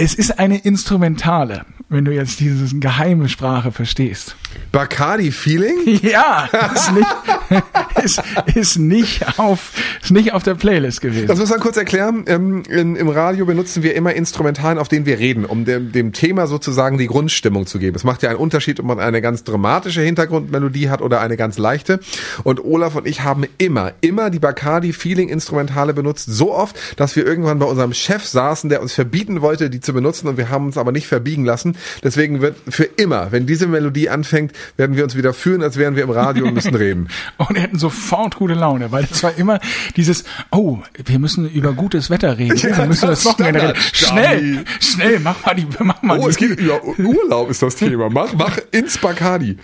[0.00, 4.36] Es ist eine Instrumentale, wenn du jetzt diese geheime Sprache verstehst.
[4.70, 5.78] Bacardi Feeling?
[6.02, 7.16] Ja, ist nicht,
[8.04, 8.22] ist,
[8.54, 11.26] ist nicht auf, ist nicht auf der Playlist gewesen.
[11.26, 12.24] Das muss man kurz erklären.
[12.26, 16.12] Ähm, in, Im Radio benutzen wir immer Instrumentalen, auf denen wir reden, um dem, dem
[16.12, 17.96] Thema sozusagen die Grundstimmung zu geben.
[17.96, 21.58] Es macht ja einen Unterschied, ob man eine ganz dramatische Hintergrundmelodie hat oder eine ganz
[21.58, 21.98] leichte.
[22.44, 26.26] Und Olaf und ich haben immer, immer die Bacardi Feeling Instrumentale benutzt.
[26.28, 29.94] So oft, dass wir irgendwann bei unserem Chef saßen, der uns verbieten wollte, die zu
[29.94, 31.74] benutzen und wir haben uns aber nicht verbiegen lassen.
[32.04, 35.96] Deswegen wird für immer, wenn diese Melodie anfängt, werden wir uns wieder fühlen, als wären
[35.96, 37.08] wir im Radio und müssen reden.
[37.38, 39.60] und hätten sofort gute Laune, weil das war immer
[39.96, 42.56] dieses, oh, wir müssen über gutes Wetter reden.
[42.56, 43.78] Ja, wir müssen das das Wochenende reden.
[43.94, 46.28] Schnell, schnell, mach mal die, mach mal Oh, die.
[46.30, 48.10] es geht über Urlaub ist das Thema.
[48.10, 49.56] Mach, mach ins Bacardi.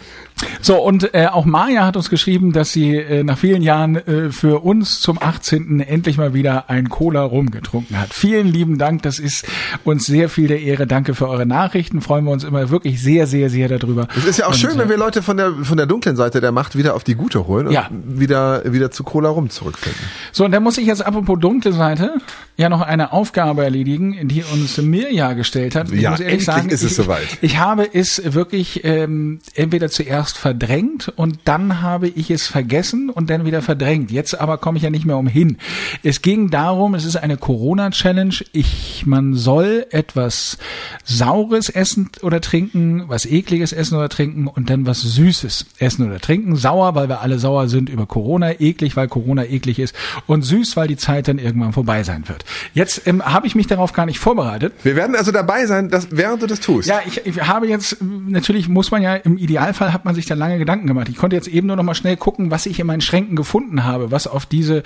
[0.61, 4.31] So, und äh, auch Maja hat uns geschrieben, dass sie äh, nach vielen Jahren äh,
[4.31, 5.81] für uns zum 18.
[5.81, 8.13] endlich mal wieder ein Cola rumgetrunken hat.
[8.15, 9.47] Vielen lieben Dank, das ist
[9.85, 10.87] uns sehr viel der Ehre.
[10.87, 14.09] Danke für eure Nachrichten, freuen wir uns immer wirklich sehr, sehr, sehr darüber.
[14.17, 16.17] Es ist ja auch Und, schön, äh, wenn wir Leute von der, von der dunklen
[16.17, 17.89] Seite der Macht wieder auf die gute holen und Ja.
[17.91, 20.01] wieder, wieder zu Cola rum zurückfinden.
[20.33, 22.15] So, und da muss ich jetzt apropos dunkle Seite
[22.57, 25.91] ja noch eine Aufgabe erledigen, die uns Mirja gestellt hat.
[25.93, 27.39] Ich Ja, muss ehrlich endlich sagen, ist es ich, soweit.
[27.43, 33.31] Ich habe es wirklich ähm, entweder zuerst verdrängt und dann habe ich es vergessen und
[33.31, 34.11] dann wieder verdrängt.
[34.11, 35.59] Jetzt aber komme ich ja nicht mehr umhin.
[36.03, 38.35] Es ging darum, es ist eine Corona-Challenge.
[38.53, 40.59] Ich, man soll etwas
[41.05, 46.21] Saures essen oder trinken, was Ekliges essen oder trinken und dann was Süßes essen oder
[46.21, 46.57] trinken.
[46.57, 49.95] Sauer, weil wir alle sauer sind über Corona, eklig, weil Corona eklig ist
[50.27, 52.45] und süß, weil die Zeit dann irgendwann vorbei sein wird.
[52.73, 54.73] Jetzt ähm, habe ich mich darauf gar nicht vorbereitet.
[54.83, 56.89] Wir werden also dabei sein, dass, während du das tust.
[56.89, 60.35] Ja, ich, ich habe jetzt, natürlich muss man ja, im Idealfall hat man sich da
[60.35, 61.09] lange Gedanken gemacht.
[61.09, 63.85] Ich konnte jetzt eben nur noch mal schnell gucken, was ich in meinen Schränken gefunden
[63.85, 64.83] habe, was auf diese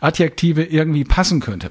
[0.00, 1.70] Adjektive irgendwie passen könnte.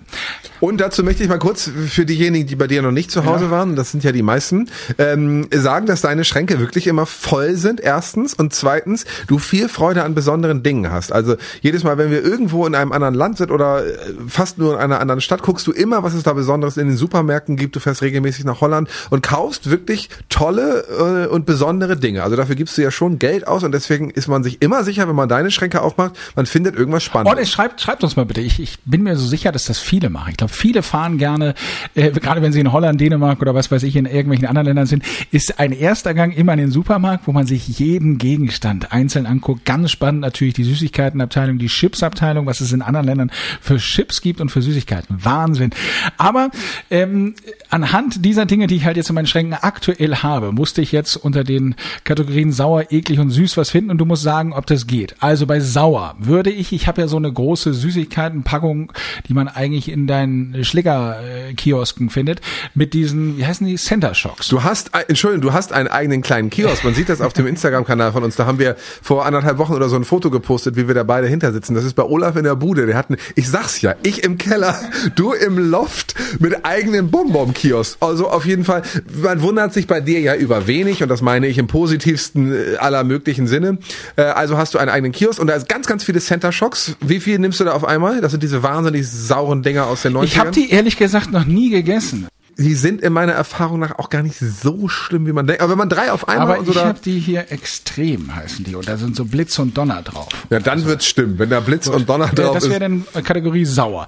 [0.60, 3.46] Und dazu möchte ich mal kurz für diejenigen, die bei dir noch nicht zu Hause
[3.46, 3.52] Ja.
[3.52, 7.80] waren, das sind ja die meisten, ähm, sagen, dass deine Schränke wirklich immer voll sind,
[7.82, 8.34] erstens.
[8.34, 11.12] Und zweitens, du viel Freude an besonderen Dingen hast.
[11.12, 13.92] Also jedes Mal, wenn wir irgendwo in einem anderen Land sind oder äh,
[14.28, 16.98] fast nur in einer anderen Stadt, guckst du immer, was es da Besonderes in den
[16.98, 17.76] Supermärkten gibt.
[17.76, 22.24] Du fährst regelmäßig nach Holland und kaufst wirklich tolle äh, und besondere Dinge.
[22.24, 25.08] Also dafür gibst du ja schon Geld aus und deswegen ist man sich immer sicher,
[25.08, 27.47] wenn man deine Schränke aufmacht, man findet irgendwas Und Spannendes.
[27.47, 28.41] es schreibt, schreibt uns mal bitte.
[28.41, 30.32] Ich, ich bin mir so sicher, dass das viele machen.
[30.32, 31.53] Ich glaube, viele fahren gerne,
[31.95, 34.86] äh, gerade wenn sie in Holland, Dänemark oder was weiß ich, in irgendwelchen anderen Ländern
[34.86, 39.25] sind, ist ein erster Gang immer in den Supermarkt, wo man sich jeden Gegenstand einzeln
[39.25, 39.65] anguckt.
[39.65, 44.39] Ganz spannend natürlich die Süßigkeitenabteilung, die Chipsabteilung, was es in anderen Ländern für Chips gibt
[44.41, 45.17] und für Süßigkeiten.
[45.23, 45.71] Wahnsinn.
[46.17, 46.49] Aber
[46.89, 47.36] ähm,
[47.69, 51.15] anhand dieser Dinge, die ich halt jetzt in meinen Schränken aktuell habe, musste ich jetzt
[51.15, 54.88] unter den Kategorien sauer, eklig und süß was finden und du musst sagen, ob das
[54.88, 55.15] geht.
[55.19, 58.91] Also bei sauer würde ich, ich habe ja so eine große Süßigkeitenpackung,
[59.28, 62.41] die man eigentlich in deinen Schlägerkiosken findet,
[62.74, 64.48] mit diesen, wie heißen die, Center Shocks.
[64.48, 66.84] Du hast, ein- Entschuldigung, du hast einen eigenen kleinen Kiosk.
[66.84, 68.36] Man sieht das auf dem Instagram-Kanal von uns.
[68.36, 71.28] Da haben wir vor anderthalb Wochen oder so ein Foto gepostet, wie wir da beide
[71.28, 71.52] hinter.
[71.52, 72.86] Das ist bei Olaf in der Bude.
[72.86, 74.80] Der hat, einen, ich sag's ja, ich im Keller,
[75.15, 77.98] du im Loft mit eigenem Bonbon-Kiosk.
[78.00, 78.84] Also auf jeden Fall,
[79.22, 82.72] man wundert sich bei dir ja über wenig und das meine ich im positivsten äh,
[82.77, 83.77] aller möglichen Sinne.
[84.15, 86.95] Äh, Also hast du einen eigenen Kiosk und da ist ganz, ganz viele Center Shocks.
[87.01, 88.21] Wie viel nimmst du da auf einmal?
[88.21, 90.23] Das sind diese wahnsinnig sauren Dinger aus den 90ern.
[90.23, 92.27] Ich habe die ehrlich gesagt noch nie gegessen.
[92.58, 95.62] Die sind in meiner Erfahrung nach auch gar nicht so schlimm, wie man denkt.
[95.62, 98.63] Aber wenn man drei auf einmal Aber so ich da, habe die hier extrem heißen
[98.66, 100.28] die und da sind so Blitz und Donner drauf.
[100.50, 101.39] ja, dann wird's stimmen.
[101.39, 103.06] Wenn da Blitz und Donner Äh, drauf das wäre ist.
[103.16, 104.08] dann Kategorie sauer.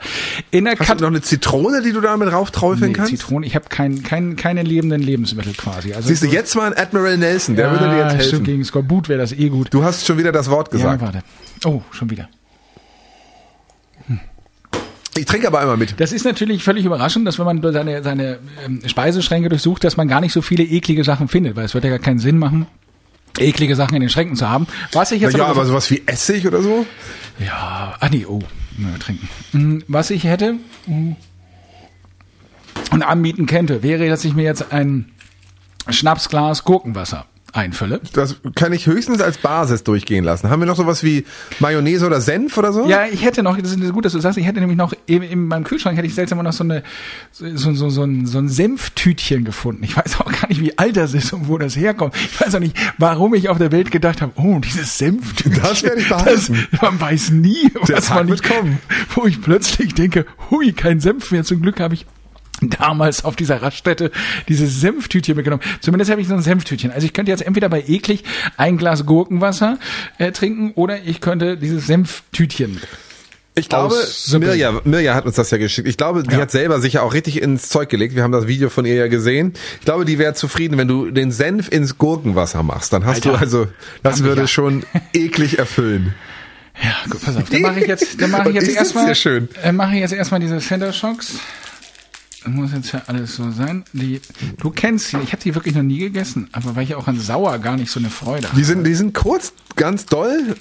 [0.52, 3.12] In der Hast du Kategorie noch eine Zitrone, die du da mit raufträufeln Nee, kannst?
[3.12, 5.94] Zitrone, ich habe kein, kein, keine lebenden Lebensmittel quasi.
[5.94, 8.28] Also Siehst du, jetzt mal ein Admiral Nelson, der ja, würde dir jetzt helfen.
[8.28, 9.68] Stimmt, gegen Skorbut wäre das eh gut.
[9.74, 11.02] Du hast schon wieder das Wort Ja, gesagt.
[11.02, 11.20] warte.
[11.66, 12.30] Oh, schon wieder.
[15.18, 16.00] Ich trinke aber einmal mit.
[16.00, 20.08] Das ist natürlich völlig überraschend, dass wenn man seine, seine ähm, Speiseschränke durchsucht, dass man
[20.08, 22.68] gar nicht so viele eklige Sachen findet, weil es wird ja gar keinen Sinn machen,
[23.40, 24.68] eklige Sachen in den Schränken zu haben.
[24.92, 26.86] Was ich Ja, jetzt ja, aber, aber sowas wie Essig oder so?
[27.40, 28.40] ja, ah nee, oh,
[28.78, 29.30] ja, trinken.
[29.54, 30.56] Mm, Was ich hätte
[30.88, 31.12] mm,
[32.92, 35.12] und anbieten könnte, wäre, dass ich mir jetzt ein
[35.90, 37.26] Schnapsglas Gurkenwasser
[37.56, 38.02] einfülle.
[38.14, 40.50] Das kann ich höchstens als Basis durchgehen lassen.
[40.50, 41.26] Haben wir noch sowas wie
[41.60, 42.88] Mayonnaise oder Senf oder so?
[42.88, 45.24] Ja, ich hätte noch, das ist gut, dass du sagst, ich hätte nämlich noch, in,
[45.24, 46.84] in meinem Kühlschrank hätte ich seltsam noch so eine,
[47.32, 49.84] so, so, so, ein, so ein Senftütchen gefunden.
[49.84, 52.16] Ich weiß auch gar nicht, wie alt das ist und wo das herkommt.
[52.16, 55.62] Ich weiß auch nicht, warum ich auf der Welt gedacht habe, oh, dieses Senftütchen.
[55.62, 56.68] Das werde ich behalten.
[56.72, 58.80] Das, man weiß nie, was man nicht, kommen.
[59.16, 61.44] wo ich plötzlich denke, hui, kein Senf mehr.
[61.44, 62.06] Zum Glück habe ich
[62.62, 64.12] damals auf dieser Raststätte
[64.48, 65.64] dieses Senftütchen mitgenommen.
[65.82, 66.92] Zumindest habe ich so ein Senftütchen.
[66.92, 68.24] Also ich könnte jetzt entweder bei eklig
[68.58, 69.78] ein Glas Gurkenwasser
[70.18, 72.82] äh, trinken oder ich könnte dieses Senftütchen.
[73.58, 73.96] Ich glaube.
[74.34, 75.88] Mirja, Mirja hat uns das ja geschickt.
[75.88, 76.42] Ich glaube, die Ja.
[76.42, 78.14] hat selber sich ja auch richtig ins Zeug gelegt.
[78.14, 79.54] Wir haben das Video von ihr ja gesehen.
[79.80, 82.92] Ich glaube, die wäre zufrieden, wenn du den Senf ins Gurkenwasser machst.
[82.92, 83.32] Dann hast Alter.
[83.32, 83.68] du also,
[84.04, 84.48] das würde ja.
[84.48, 86.14] schon eklig erfüllen.
[86.84, 87.50] Ja, gut, pass auf.
[87.50, 89.10] Dann mache ich jetzt, dann mache ich jetzt erstmal,
[89.64, 91.36] äh, mache ich jetzt erstmal diese Center Shocks.
[92.46, 93.84] Das muss jetzt ja alles so sein.
[93.92, 94.22] Die,
[94.60, 95.18] du kennst sie.
[95.18, 97.90] Ich habe die wirklich noch nie gegessen, aber weil ich auch an Sauer gar nicht
[97.90, 98.56] so eine Freude habe.
[98.56, 100.56] Die sind, die sind kurz, ganz doll.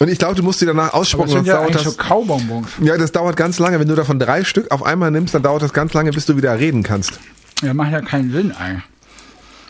[0.00, 1.32] Und ich glaube, du musst die danach ausspucken.
[1.32, 2.68] das sind ja das, so Kaubonbons.
[2.82, 3.80] ja, das dauert ganz lange.
[3.80, 6.36] Wenn du davon drei Stück auf einmal nimmst, dann dauert das ganz lange, bis du
[6.36, 7.18] wieder reden kannst.
[7.62, 8.84] Ja, macht ja keinen Sinn eigentlich.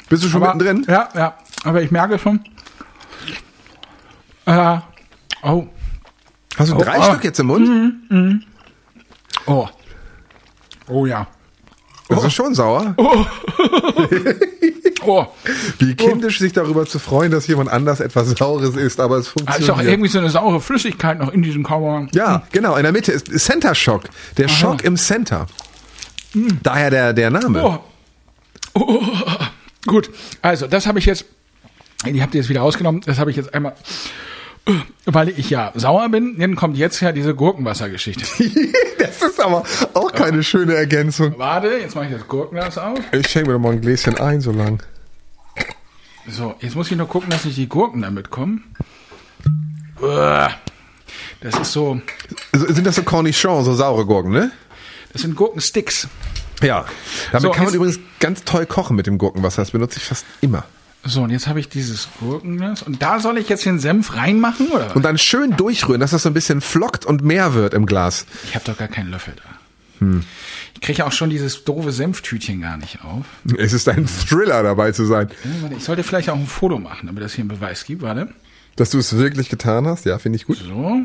[0.09, 0.86] Bist du schon Aber, mittendrin?
[0.89, 1.39] Ja, ja.
[1.62, 2.41] Aber ich merke schon.
[4.45, 4.78] Äh,
[5.43, 5.68] oh,
[6.57, 7.03] Hast du Oh, drei oh.
[7.05, 8.41] Stück jetzt im Mund?
[9.47, 9.68] oh.
[10.89, 11.26] Oh ja.
[12.09, 12.95] Das ist schon sauer.
[12.97, 13.24] Oh.
[15.78, 19.28] Wie kindisch sich darüber zu freuen, dass jemand anders etwas Saures isst, aber es Da
[19.28, 19.68] ist funktioniert.
[19.68, 22.07] doch irgendwie so eine saure Flüssigkeit noch in diesem Kauer.
[22.12, 24.05] Ja, genau, in der Mitte ist Center Shock.
[24.36, 25.47] Der Schock im Center.
[26.62, 27.62] Daher der, der Name.
[27.64, 27.78] Oh.
[28.74, 29.03] Oh.
[29.86, 30.11] Gut,
[30.43, 31.24] also das habe ich jetzt,
[32.07, 33.74] die habt ihr jetzt wieder rausgenommen, das habe ich jetzt einmal,
[35.06, 38.24] weil ich ja sauer bin, dann kommt jetzt ja diese Gurkenwassergeschichte.
[38.98, 39.62] Das ist aber
[39.94, 41.34] auch keine schöne Ergänzung.
[41.38, 42.98] Warte, jetzt mache ich das Gurkenglas auf.
[43.12, 44.82] Ich schenke mir doch mal ein Gläschen ein, so lang.
[46.28, 48.74] So, jetzt muss ich nur gucken, dass nicht die Gurken damit kommen.
[51.40, 52.00] Das ist so,
[52.52, 54.50] Sind das so Cornichons, so saure Gurken, ne?
[55.12, 56.08] das sind Gurkensticks.
[56.62, 56.84] Ja.
[57.30, 59.62] Damit So, kann man übrigens ganz toll kochen mit dem Gurkenwasser.
[59.62, 60.64] Das benutze ich fast immer.
[61.05, 62.82] So, und jetzt habe ich dieses Gurkenglas.
[62.82, 64.94] Und da soll ich jetzt den Senf reinmachen, oder?
[64.96, 68.26] Und dann schön durchrühren, dass das so ein bisschen flockt und mehr wird im Glas.
[68.44, 69.42] Ich habe doch gar keinen Löffel da.
[70.74, 73.24] Ich kriege auch schon dieses doofe Senftütchen gar nicht auf.
[73.57, 75.28] Es ist ein Thriller dabei zu sein.
[75.44, 78.03] Ja, warte, Ich sollte vielleicht auch ein Foto machen, damit das hier einen Beweis gibt.
[78.03, 78.28] Warte.
[78.76, 80.59] Dass du es wirklich getan hast, ja, finde ich gut.
[80.59, 81.01] So.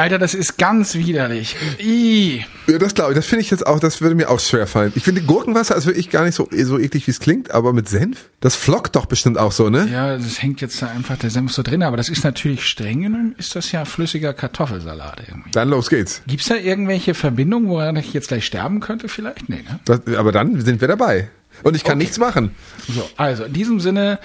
[0.00, 1.56] Alter, das ist ganz widerlich.
[1.78, 2.42] Ih.
[2.66, 3.16] Ja, das glaube ich.
[3.16, 4.92] Das finde ich jetzt auch, das würde mir auch schwer fallen.
[4.94, 7.86] Ich finde Gurkenwasser ist wirklich gar nicht so, so eklig, wie es klingt, aber mit
[7.86, 9.86] Senf, das flockt doch bestimmt auch so, ne?
[9.92, 13.02] Ja, das hängt jetzt da einfach der Senf so drin, aber das ist natürlich streng
[13.02, 15.50] genommen, ist das ja flüssiger Kartoffelsalat irgendwie.
[15.50, 16.22] Dann los geht's.
[16.26, 19.50] Gibt's da irgendwelche Verbindungen, woran ich jetzt gleich sterben könnte vielleicht?
[19.50, 19.80] Nee, ne?
[19.84, 21.28] Das, aber dann sind wir dabei.
[21.62, 22.54] Und ich kann nichts machen.
[22.88, 24.18] So, also in diesem Sinne,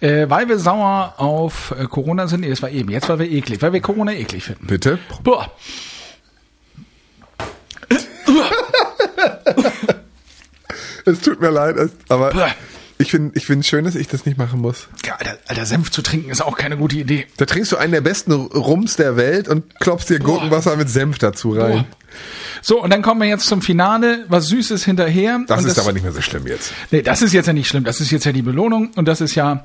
[0.00, 3.30] äh, weil wir sauer auf äh, Corona sind, nee, das war eben, jetzt weil wir
[3.30, 4.66] eklig, weil wir Corona eklig finden.
[4.66, 4.98] Bitte?
[5.22, 5.50] Boah.
[11.06, 11.76] Es tut mir leid,
[12.08, 12.50] aber Bäh.
[13.00, 14.88] Ich finde ich finde schön, dass ich das nicht machen muss.
[15.06, 17.26] Ja, Alter, Alter, Senf zu trinken ist auch keine gute Idee.
[17.38, 21.18] Da trinkst du einen der besten Rums der Welt und klopfst dir Gurkenwasser mit Senf
[21.18, 21.86] dazu rein.
[22.60, 25.40] So, und dann kommen wir jetzt zum Finale, was Süßes hinterher.
[25.46, 26.72] Das und ist aber nicht mehr so schlimm jetzt.
[26.90, 27.84] Nee, das ist jetzt ja nicht schlimm.
[27.84, 28.90] Das ist jetzt ja die Belohnung.
[28.96, 29.64] Und das ist ja,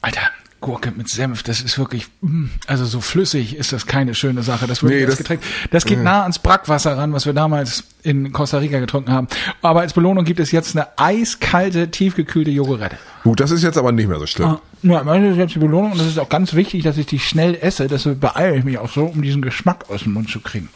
[0.00, 0.20] Alter,
[0.64, 4.66] Gurke mit Senf, das ist wirklich, mm, also so flüssig ist das keine schöne Sache.
[4.66, 8.32] Das, Nee, das das- Getränk, das geht nah ans Brackwasser ran, was wir damals in
[8.32, 9.28] Costa Rica getrunken haben.
[9.60, 12.96] Aber als Belohnung gibt es jetzt eine eiskalte, tiefgekühlte Jogurette.
[13.24, 14.48] Gut, das ist jetzt aber nicht mehr so schlimm.
[14.48, 17.04] Ah, Ja, das ist jetzt die Belohnung und das ist auch ganz wichtig, dass ich
[17.06, 17.86] die schnell esse.
[17.86, 20.70] Deshalb beeile ich mich auch so, um diesen Geschmack aus dem Mund zu kriegen.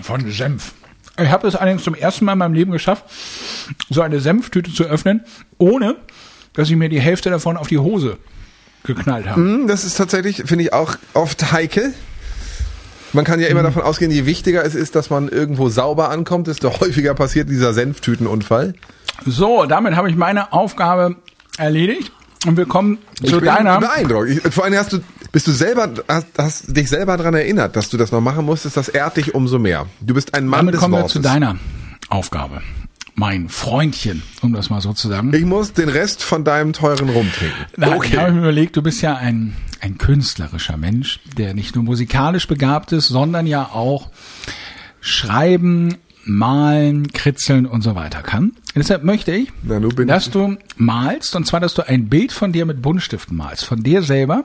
[0.00, 0.72] Von Senf.
[1.20, 3.04] Ich habe es allerdings zum ersten Mal in meinem Leben geschafft,
[3.90, 5.22] so eine Senftüte zu öffnen,
[5.58, 5.96] ohne
[6.54, 8.18] dass ich mir die Hälfte davon auf die Hose
[8.84, 9.40] geknallt habe.
[9.40, 11.92] Hm, Das ist tatsächlich, finde ich, auch oft heikel.
[13.12, 16.46] Man kann ja immer davon ausgehen, je wichtiger es ist, dass man irgendwo sauber ankommt,
[16.46, 18.74] desto häufiger passiert dieser Senftütenunfall.
[19.26, 21.16] So, damit habe ich meine Aufgabe
[21.56, 22.12] erledigt
[22.46, 23.80] und wir kommen Ich zu bin deiner.
[23.80, 24.28] beeindruckt.
[24.28, 25.00] Ich, vor allem hast du,
[25.32, 28.76] bist du selber, hast, hast dich selber daran erinnert, dass du das noch machen musstest,
[28.76, 29.86] das ehrt dich umso mehr.
[30.00, 31.12] Du bist ein Mann Damit des kommen wir Wortes.
[31.14, 31.56] zu deiner
[32.10, 32.60] Aufgabe.
[33.18, 35.32] Mein Freundchen, um das mal so zu sagen.
[35.34, 37.56] Ich muss den Rest von deinem teurenRum trinken.
[37.76, 41.82] Nein, Ich habe mir überlegt, du bist ja ein, ein künstlerischer Mensch, der nicht nur
[41.82, 44.10] musikalisch begabt ist, sondern ja auch
[45.00, 48.52] schreiben, malen, kritzeln und so weiter kann.
[48.76, 52.52] Deshalb möchte ich, Na, dass ich- du malst, und zwar, dass du ein Bild von
[52.52, 54.44] dir mit Buntstiften malst, von dir selber,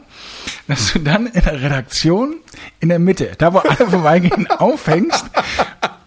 [0.68, 2.38] dass du dann in der Redaktion
[2.80, 5.26] in der Mitte, da wo alle vorbeigehen, aufhängst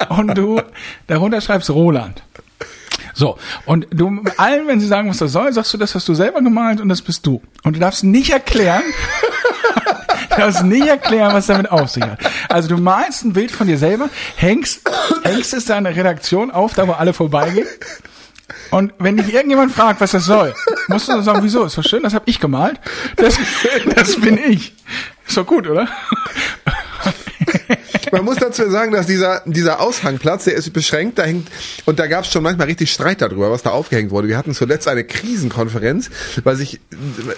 [0.09, 0.61] und du
[1.07, 2.23] darunter schreibst Roland.
[3.19, 6.13] So, und du allen, wenn sie sagen, was das soll, sagst du, das hast du
[6.13, 7.41] selber gemalt und das bist du.
[7.63, 8.83] Und du darfst nicht erklären,
[10.31, 12.19] du darfst nicht erklären, was damit auf sich hat.
[12.51, 14.83] Also du malst ein Bild von dir selber, hängst,
[15.23, 17.67] hängst es da in der Redaktion auf, da wo alle vorbeigehen.
[18.71, 20.55] Und wenn dich irgendjemand fragt, was das soll,
[20.89, 21.65] musst du sagen, wieso?
[21.65, 22.79] Ist doch schön, das habe ich gemalt.
[23.17, 23.39] Das,
[23.95, 24.75] das bin ich.
[25.27, 25.89] Ist doch gut, oder?
[28.13, 31.49] Man muss dazu sagen, dass dieser, dieser Aushangplatz, der ist beschränkt, da hängt,
[31.85, 34.29] und da gab es schon manchmal richtig Streit darüber, was da aufgehängt wurde.
[34.29, 36.11] Wir hatten zuletzt eine Krisenkonferenz,
[36.45, 36.81] weil sich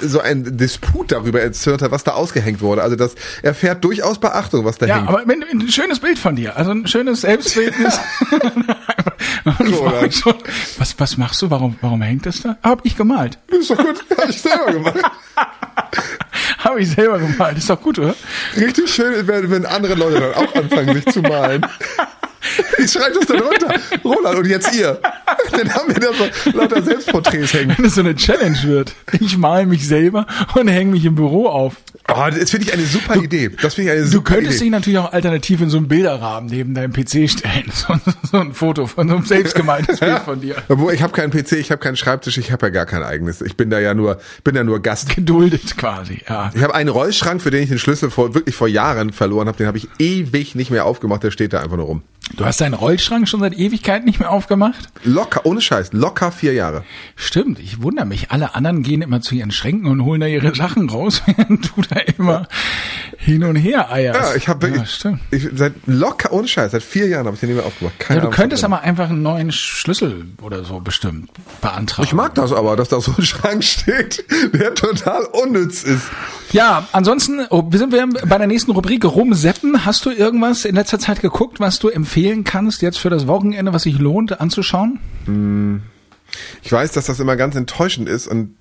[0.03, 2.83] so ein Disput darüber erzürnt hat, was da ausgehängt wurde.
[2.83, 5.09] Also das erfährt durchaus Beachtung, was da Ja, hängt.
[5.09, 7.99] aber wenn, ein schönes Bild von dir, also ein schönes Selbstbildnis.
[10.11, 10.35] Schon,
[10.79, 11.51] was, was machst du?
[11.51, 12.57] Warum, warum hängt das da?
[12.63, 13.39] Hab ich gemalt.
[13.49, 15.01] ist doch gut, hab ich selber gemacht.
[16.59, 17.57] Habe ich selber gemalt.
[17.57, 18.15] Ist doch gut, oder?
[18.57, 21.65] Richtig schön, wenn, wenn andere Leute dann auch anfangen, sich zu malen.
[22.79, 23.75] Ich schreibe das dann runter.
[24.05, 25.01] Roland, und jetzt ihr.
[25.53, 27.75] Dann haben wir da so lauter Selbstporträts hängen.
[27.77, 28.95] Wenn es so eine Challenge wird.
[29.21, 31.77] Ich male mich selber und hänge mich im Büro auf.
[32.11, 33.51] Oh, Ah, das finde ich eine super Idee.
[33.63, 34.65] Das finde ich eine Du super könntest Idee.
[34.65, 37.65] dich natürlich auch alternativ in so einen Bilderrahmen neben deinem PC stellen.
[37.73, 37.95] So,
[38.31, 40.57] so ein Foto von so einem selbstgemeintes Bild von dir.
[40.69, 43.41] Obwohl, ich habe keinen PC, ich habe keinen Schreibtisch, ich habe ja gar kein eigenes.
[43.41, 45.15] Ich bin da ja nur, bin ja nur Gast.
[45.15, 46.51] Geduldet quasi, ja.
[46.55, 49.57] Ich habe einen Rollschrank, für den ich den Schlüssel vor, wirklich vor Jahren verloren habe.
[49.59, 51.23] Den habe ich ewig nicht mehr aufgemacht.
[51.23, 52.03] Der steht da einfach nur rum.
[52.37, 54.91] Du hast deinen Rollschrank schon seit Ewigkeit nicht mehr aufgemacht?
[55.03, 56.85] Locker, ohne Scheiß, locker vier Jahre.
[57.17, 58.31] Stimmt, ich wundere mich.
[58.31, 61.81] Alle anderen gehen immer zu ihren Schränken und holen da ihre Sachen raus, während du
[61.89, 62.47] da immer
[63.19, 64.21] hin und her eierst.
[64.21, 65.21] Ja, ich habe ja, stimmt.
[65.31, 67.99] ich, seit locker, ohne Scheiß, seit vier Jahren habe ich den nicht mehr aufgemacht.
[67.99, 71.31] Keine Ja, du Ahnung, könntest aber einfach einen neuen Schlüssel oder so bestimmt
[71.61, 72.07] beantragen.
[72.07, 74.25] Ich mag das aber, dass da so ein Schrank steht,
[74.55, 76.05] der total unnütz ist.
[76.53, 79.85] Ja, ansonsten oh, sind wir bei der nächsten Rubrik rumseppen.
[79.85, 83.73] Hast du irgendwas in letzter Zeit geguckt, was du empfehlen kannst jetzt für das Wochenende,
[83.73, 85.01] was sich lohnt anzuschauen?
[86.63, 88.55] Ich weiß, dass das immer ganz enttäuschend ist und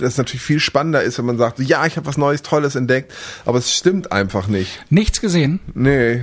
[0.00, 3.12] das natürlich viel spannender ist, wenn man sagt, ja, ich habe was Neues, Tolles entdeckt,
[3.44, 4.80] aber es stimmt einfach nicht.
[4.90, 5.60] Nichts gesehen?
[5.74, 6.22] Nee.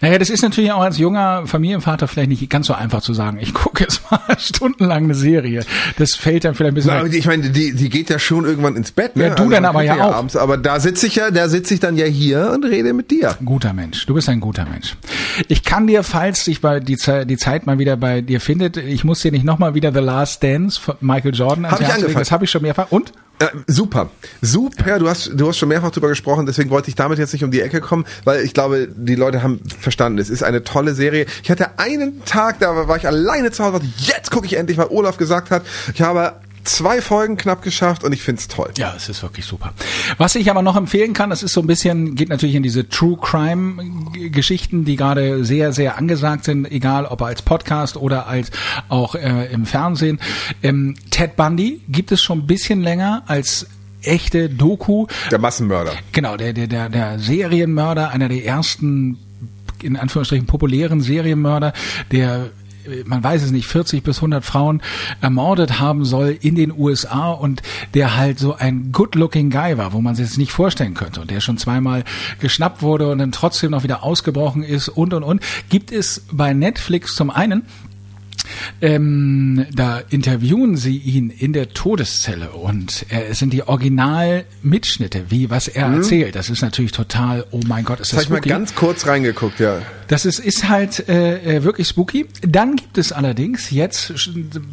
[0.00, 3.38] Naja, das ist natürlich auch als junger Familienvater vielleicht nicht ganz so einfach zu sagen.
[3.40, 5.64] Ich gucke jetzt mal stundenlang eine Serie.
[5.96, 8.76] Das fällt dann vielleicht ein bisschen Na, ich meine, die, die geht ja schon irgendwann
[8.76, 9.16] ins Bett.
[9.16, 9.24] Ne?
[9.24, 10.14] Ja, du dann man aber guckt ja auch.
[10.14, 13.10] Abends, aber da sitze ich ja, da sitze ich dann ja hier und rede mit
[13.10, 13.36] dir.
[13.44, 14.06] Guter Mensch.
[14.06, 14.96] Du bist ein guter Mensch.
[15.48, 19.04] Ich kann dir, falls sich bei die, die Zeit mal wieder bei dir findet, ich
[19.04, 22.18] muss dir nicht nochmal wieder The Last Dance von Michael Jordan ans Hab ich legen.
[22.18, 22.87] Das habe ich schon mehrfach.
[22.90, 23.12] Und?
[23.40, 24.10] Äh, super,
[24.42, 24.98] super.
[24.98, 27.52] Du hast, du hast schon mehrfach drüber gesprochen, deswegen wollte ich damit jetzt nicht um
[27.52, 31.26] die Ecke kommen, weil ich glaube, die Leute haben verstanden, es ist eine tolle Serie.
[31.44, 34.88] Ich hatte einen Tag, da war ich alleine zu Hause, jetzt gucke ich endlich, weil
[34.90, 35.62] Olaf gesagt hat.
[35.94, 36.34] Ich habe
[36.64, 38.70] zwei Folgen knapp geschafft und ich find's toll.
[38.76, 39.72] Ja, es ist wirklich super.
[40.16, 42.88] Was ich aber noch empfehlen kann, das ist so ein bisschen, geht natürlich in diese
[42.88, 43.82] True Crime
[44.30, 48.50] Geschichten, die gerade sehr, sehr angesagt sind, egal ob als Podcast oder als
[48.88, 50.20] auch äh, im Fernsehen.
[50.62, 53.66] Ähm, Ted Bundy gibt es schon ein bisschen länger als
[54.02, 55.06] echte Doku.
[55.30, 55.92] Der Massenmörder.
[56.12, 59.18] Genau, der, der, der, der Serienmörder, einer der ersten,
[59.82, 61.72] in Anführungsstrichen, populären Serienmörder,
[62.12, 62.48] der äh,
[63.04, 64.82] man weiß es nicht, 40 bis 100 Frauen
[65.20, 67.62] ermordet haben soll in den USA und
[67.94, 71.30] der halt so ein good-looking Guy war, wo man sich das nicht vorstellen könnte und
[71.30, 72.04] der schon zweimal
[72.40, 75.42] geschnappt wurde und dann trotzdem noch wieder ausgebrochen ist und und und.
[75.68, 77.64] Gibt es bei Netflix zum einen
[78.80, 85.50] ähm, da interviewen sie ihn in der Todeszelle und äh, es sind die Originalmitschnitte, wie
[85.50, 86.34] was er erzählt.
[86.34, 88.48] Das ist natürlich total, oh mein Gott, ist Das das habe ich mal spooky.
[88.48, 89.82] ganz kurz reingeguckt, ja.
[90.08, 92.26] Das ist, ist halt äh, äh, wirklich spooky.
[92.42, 94.12] Dann gibt es allerdings jetzt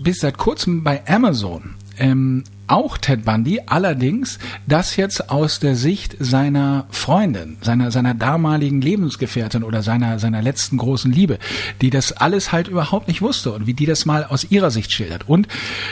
[0.03, 6.15] bis seit kurzem bei Amazon ähm, auch Ted Bundy, allerdings das jetzt aus der Sicht
[6.19, 11.39] seiner Freundin, seiner seiner damaligen Lebensgefährtin oder seiner seiner letzten großen Liebe,
[11.81, 14.91] die das alles halt überhaupt nicht wusste und wie die das mal aus ihrer Sicht
[14.91, 15.27] schildert.
[15.27, 15.47] Und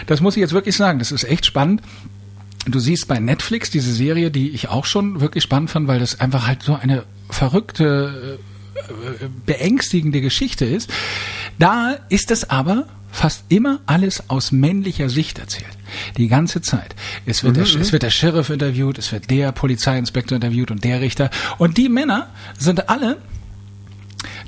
[0.08, 1.82] das muss ich jetzt wirklich sagen, das ist echt spannend.
[2.66, 6.22] Du siehst bei Netflix diese Serie, die ich auch schon wirklich spannend fand, weil das
[6.22, 8.40] einfach halt so eine verrückte,
[8.80, 10.90] äh, beängstigende Geschichte ist.
[11.60, 15.78] Da ist es aber fast immer alles aus männlicher Sicht erzählt.
[16.18, 16.96] Die ganze Zeit.
[17.26, 21.02] Es wird, der, es wird der Sheriff interviewt, es wird der Polizeiinspektor interviewt und der
[21.02, 21.30] Richter.
[21.58, 22.28] Und die Männer
[22.58, 23.18] sind alle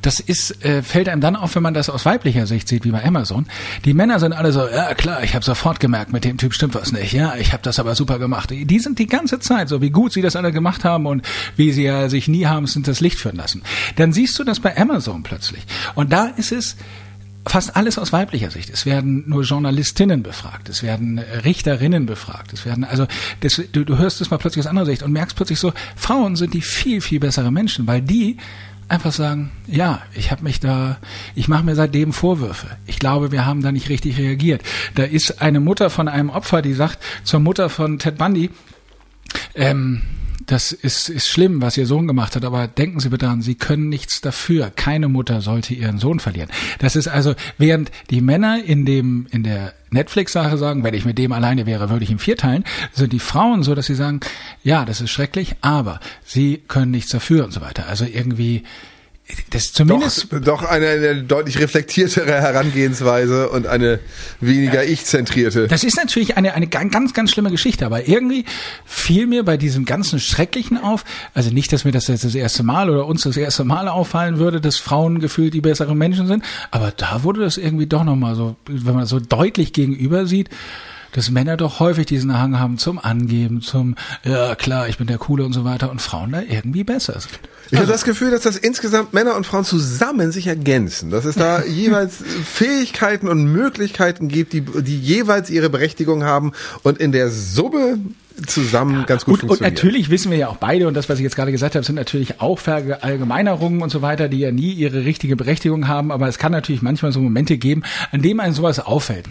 [0.06, 2.92] das ist, äh, fällt einem dann auf, wenn man das aus weiblicher Sicht sieht, wie
[2.92, 3.48] bei Amazon.
[3.86, 6.76] Die Männer sind alle so, ja klar, ich habe sofort gemerkt, mit dem Typ stimmt
[6.76, 7.14] was nicht.
[7.14, 8.52] Ja, ich habe das aber super gemacht.
[8.52, 11.26] Die die sind die ganze Zeit so, wie gut sie das alle gemacht haben und
[11.56, 13.64] wie sie ja sich nie haben sind das Licht führen lassen.
[13.96, 15.64] Dann siehst du das bei Amazon plötzlich.
[15.96, 16.76] Und da ist es
[17.46, 18.70] fast alles aus weiblicher Sicht.
[18.70, 23.08] Es werden nur Journalistinnen befragt, es werden Richterinnen befragt, es werden also
[23.42, 26.36] das, du, du hörst es mal plötzlich aus anderer Sicht und merkst plötzlich so, Frauen
[26.36, 28.38] sind die viel viel bessere Menschen, weil die
[28.88, 30.98] einfach sagen, ja, ich habe mich da,
[31.34, 32.68] ich mache mir seitdem Vorwürfe.
[32.86, 34.62] Ich glaube, wir haben da nicht richtig reagiert.
[34.94, 38.52] Da ist eine Mutter von einem Opfer, die sagt zur Mutter von Ted Bundy,
[39.56, 40.02] ähm,
[40.46, 43.56] das ist, ist schlimm, was Ihr Sohn gemacht hat, aber denken Sie bitte daran, Sie
[43.56, 44.72] können nichts dafür.
[44.76, 46.50] Keine Mutter sollte ihren Sohn verlieren.
[46.80, 51.18] Das ist also, während die Männer in dem, in der Netflix-Sache sagen, wenn ich mit
[51.18, 54.20] dem alleine wäre, würde ich ihn vierteilen, sind die Frauen so, dass sie sagen,
[54.64, 57.88] ja, das ist schrecklich, aber sie können nichts dafür und so weiter.
[57.88, 58.64] Also irgendwie,
[59.50, 64.00] das zumindest Doch, doch eine, eine deutlich reflektiertere Herangehensweise und eine
[64.40, 65.68] weniger ich-zentrierte.
[65.68, 68.46] Das ist natürlich eine, eine ganz, ganz, ganz schlimme Geschichte, aber irgendwie
[68.86, 72.62] fiel mir bei diesem ganzen Schrecklichen auf, also nicht, dass mir das jetzt das erste
[72.62, 76.44] Mal oder uns das erste Mal auffallen würde, dass Frauen gefühlt die besseren Menschen sind,
[76.70, 80.50] aber da wurde das irgendwie doch nochmal so, wenn man so deutlich gegenüber sieht,
[81.16, 83.96] dass Männer doch häufig diesen Hang haben zum Angeben, zum,
[84.26, 87.40] ja klar, ich bin der Coole und so weiter und Frauen da irgendwie besser sind.
[87.72, 91.12] Ich habe das Gefühl, dass das insgesamt Männer und Frauen zusammen sich ergänzen.
[91.12, 96.52] Dass es da jeweils Fähigkeiten und Möglichkeiten gibt, die, die jeweils ihre Berechtigung haben.
[96.84, 97.98] Und in der Summe
[98.48, 101.24] zusammen ganz gut und, und natürlich wissen wir ja auch beide, und das, was ich
[101.24, 105.06] jetzt gerade gesagt habe, sind natürlich auch Verallgemeinerungen und so weiter, die ja nie ihre
[105.06, 108.80] richtige Berechtigung haben, aber es kann natürlich manchmal so Momente geben, an denen einem sowas
[108.80, 109.26] auffällt.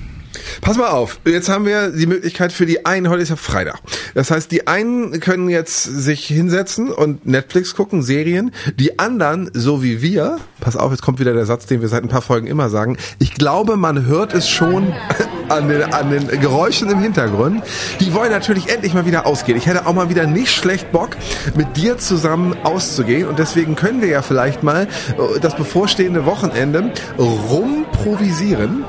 [0.61, 3.81] Pass mal auf, jetzt haben wir die Möglichkeit für die einen, heute ist ja Freitag.
[4.15, 8.51] Das heißt, die einen können jetzt sich hinsetzen und Netflix gucken, Serien.
[8.79, 12.03] Die anderen, so wie wir, pass auf, jetzt kommt wieder der Satz, den wir seit
[12.03, 12.97] ein paar Folgen immer sagen.
[13.19, 14.93] Ich glaube, man hört es schon
[15.49, 17.63] an den, an den Geräuschen im Hintergrund.
[18.01, 19.59] Die wollen natürlich endlich mal wieder ausgehen.
[19.59, 21.17] Ich hätte auch mal wieder nicht schlecht Bock,
[21.55, 23.29] mit dir zusammen auszugehen.
[23.29, 28.85] Und deswegen können wir ja vielleicht mal äh, das bevorstehende Wochenende rumprovisieren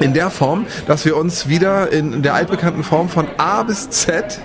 [0.00, 4.40] in der Form, dass wir uns wieder in der altbekannten Form von A bis Z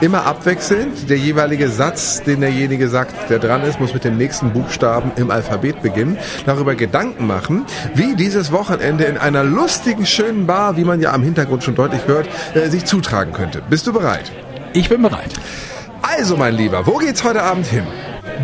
[0.00, 1.08] immer abwechselnd.
[1.08, 5.30] Der jeweilige Satz, den derjenige sagt, der dran ist, muss mit dem nächsten Buchstaben im
[5.30, 6.18] Alphabet beginnen.
[6.46, 11.22] Darüber Gedanken machen, wie dieses Wochenende in einer lustigen, schönen Bar, wie man ja am
[11.22, 13.62] Hintergrund schon deutlich hört, äh, sich zutragen könnte.
[13.68, 14.32] Bist du bereit?
[14.72, 15.32] Ich bin bereit.
[16.02, 17.84] Also, mein Lieber, wo geht's heute Abend hin?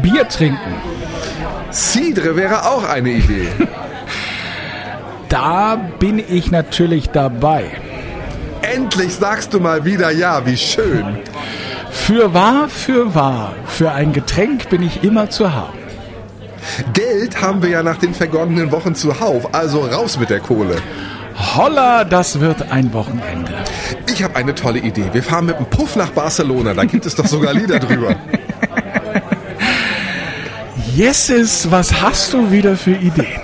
[0.02, 0.74] Bier trinken.
[1.70, 3.48] Cidre wäre auch eine Idee.
[5.28, 7.64] Da bin ich natürlich dabei.
[8.62, 11.18] Endlich sagst du mal wieder ja, wie schön.
[11.90, 15.78] Für wahr, für wahr, für ein Getränk bin ich immer zu haben.
[16.92, 20.76] Geld haben wir ja nach den vergangenen Wochen zuhauf, also raus mit der Kohle.
[21.56, 23.52] Holla, das wird ein Wochenende.
[24.12, 25.08] Ich habe eine tolle Idee.
[25.12, 28.16] Wir fahren mit dem Puff nach Barcelona, da gibt es doch sogar Lieder drüber.
[30.94, 33.40] Jesses, was hast du wieder für Ideen?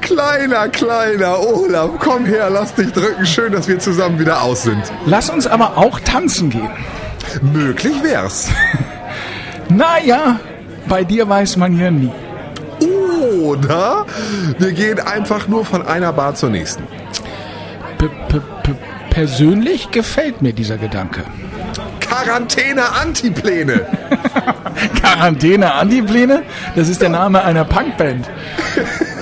[0.00, 3.24] Kleiner, kleiner Olaf, komm her, lass dich drücken.
[3.26, 4.82] Schön, dass wir zusammen wieder aus sind.
[5.06, 6.70] Lass uns aber auch tanzen gehen.
[7.42, 8.50] Möglich wär's.
[9.68, 10.40] naja,
[10.88, 12.10] bei dir weiß man ja nie.
[13.42, 14.06] Oder
[14.58, 16.84] wir gehen einfach nur von einer Bar zur nächsten.
[17.98, 18.74] P -p -p
[19.10, 21.24] Persönlich gefällt mir dieser Gedanke.
[22.00, 23.86] Quarantäne-Antipläne.
[25.00, 26.42] Quarantäne-Antipläne?
[26.76, 28.28] Das ist der Name einer Punkband.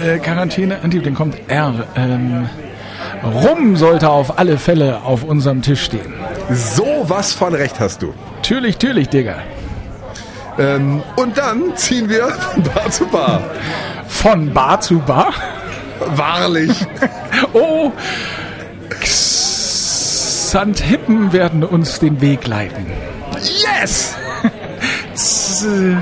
[0.00, 1.86] äh, Quarantäne, dann kommt R.
[1.96, 2.48] Ähm,
[3.22, 6.14] Rum sollte auf alle Fälle auf unserem Tisch stehen.
[6.50, 8.14] So was von Recht hast du.
[8.36, 9.36] Natürlich, natürlich, Digga.
[10.58, 13.42] Ähm, und dann ziehen wir von Bar zu Bar.
[14.08, 15.32] Von Bar zu Bar?
[16.16, 16.72] Wahrlich.
[17.52, 17.92] oh,
[20.50, 22.86] Xanthippen werden uns den Weg leiten.
[23.42, 24.14] Yes!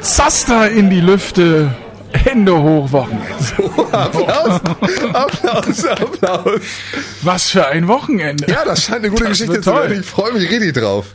[0.00, 1.74] Zaster in die Lüfte
[2.12, 3.26] Hände hoch, Wochenende.
[3.40, 4.60] So, Applaus,
[5.12, 6.60] Applaus, Applaus.
[7.22, 8.46] Was für ein Wochenende.
[8.48, 10.00] Ja, das scheint eine gute das Geschichte zu sein.
[10.00, 11.06] Ich freue mich richtig drauf.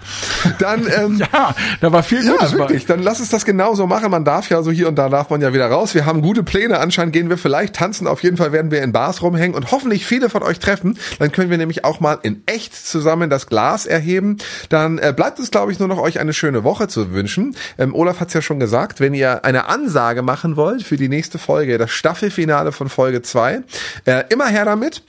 [0.60, 2.86] Dann, ähm, ja, da war viel Gutes ja, wirklich.
[2.86, 4.12] Dann lass uns das genauso machen.
[4.12, 5.94] Man darf ja so hier und da darf man ja wieder raus.
[5.94, 6.80] Wir haben gute Pläne.
[6.80, 8.08] Anscheinend gehen wir vielleicht tanzen.
[8.08, 10.98] Auf jeden Fall werden wir in Bars rumhängen und hoffentlich viele von euch treffen.
[11.20, 14.38] Dann können wir nämlich auch mal in echt zusammen das Glas erheben.
[14.70, 17.56] Dann äh, bleibt es, glaube ich, nur noch euch eine schöne Woche zu wünschen.
[17.78, 21.10] Ähm, Olaf hat es ja schon gesagt, wenn ihr eine Ansage machen wollt für die
[21.10, 23.64] nächste Folge, das Staffelfinale von Folge 2.
[24.06, 25.04] Äh, immer her damit.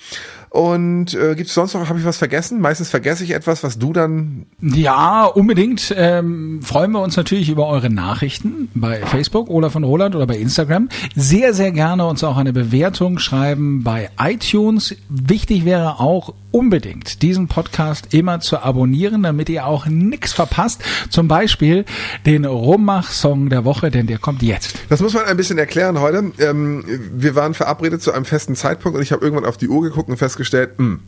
[0.51, 2.61] Und äh, gibt es sonst noch, habe ich was vergessen?
[2.61, 4.47] Meistens vergesse ich etwas, was du dann.
[4.61, 5.95] Ja, unbedingt.
[5.97, 10.37] Ähm, freuen wir uns natürlich über eure Nachrichten bei Facebook oder von Roland oder bei
[10.37, 10.89] Instagram.
[11.15, 14.97] Sehr, sehr gerne uns auch eine Bewertung schreiben bei iTunes.
[15.09, 20.83] Wichtig wäre auch unbedingt diesen Podcast immer zu abonnieren, damit ihr auch nichts verpasst.
[21.11, 21.85] Zum Beispiel
[22.25, 24.79] den Rummach-Song der Woche, denn der kommt jetzt.
[24.89, 26.33] Das muss man ein bisschen erklären heute.
[26.39, 26.83] Ähm,
[27.13, 30.09] wir waren verabredet zu einem festen Zeitpunkt und ich habe irgendwann auf die Uhr geguckt
[30.09, 31.01] und festgestellt, festgestellt, mh, hm,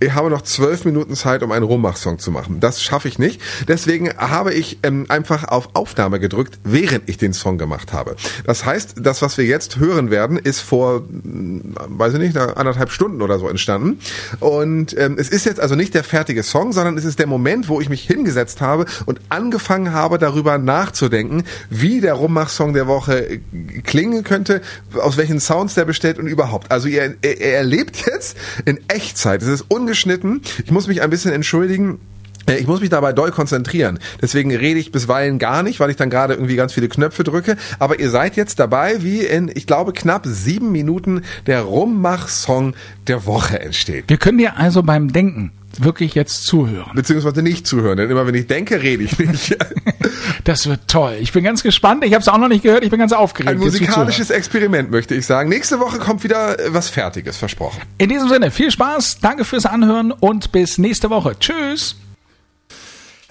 [0.00, 2.60] ich habe noch zwölf Minuten Zeit, um einen Rummach-Song zu machen.
[2.60, 3.40] Das schaffe ich nicht.
[3.66, 8.16] Deswegen habe ich ähm, einfach auf Aufnahme gedrückt, während ich den Song gemacht habe.
[8.44, 12.90] Das heißt, das, was wir jetzt hören werden, ist vor, hm, weiß ich nicht, anderthalb
[12.90, 13.98] Stunden oder so entstanden.
[14.40, 17.68] Und ähm, es ist jetzt also nicht der fertige Song, sondern es ist der Moment,
[17.68, 23.30] wo ich mich hingesetzt habe und angefangen habe, darüber nachzudenken, wie der Rummach-Song der Woche
[23.30, 23.40] äh,
[23.82, 24.60] klingen könnte,
[24.94, 26.70] aus welchen Sounds der besteht und überhaupt.
[26.70, 29.42] Also ihr, ihr erlebt jetzt in Echtzeit.
[29.42, 30.42] Es ist ungeschnitten.
[30.64, 31.98] Ich muss mich ein bisschen entschuldigen.
[32.46, 33.98] Äh, ich muss mich dabei doll konzentrieren.
[34.20, 37.56] Deswegen rede ich bisweilen gar nicht, weil ich dann gerade irgendwie ganz viele Knöpfe drücke.
[37.78, 42.74] Aber ihr seid jetzt dabei, wie in, ich glaube, knapp sieben Minuten der Rummach-Song
[43.06, 44.04] der Woche entsteht.
[44.08, 45.52] Wir können dir also beim Denken
[45.82, 46.92] wirklich jetzt zuhören.
[46.94, 49.56] Beziehungsweise nicht zuhören, denn immer wenn ich denke, rede ich nicht.
[50.44, 51.16] das wird toll.
[51.20, 52.04] Ich bin ganz gespannt.
[52.04, 52.84] Ich habe es auch noch nicht gehört.
[52.84, 53.50] Ich bin ganz aufgeregt.
[53.50, 55.48] Ein musikalisches Experiment, möchte ich sagen.
[55.48, 57.80] Nächste Woche kommt wieder was Fertiges, versprochen.
[57.98, 61.36] In diesem Sinne, viel Spaß, danke fürs Anhören und bis nächste Woche.
[61.38, 61.96] Tschüss.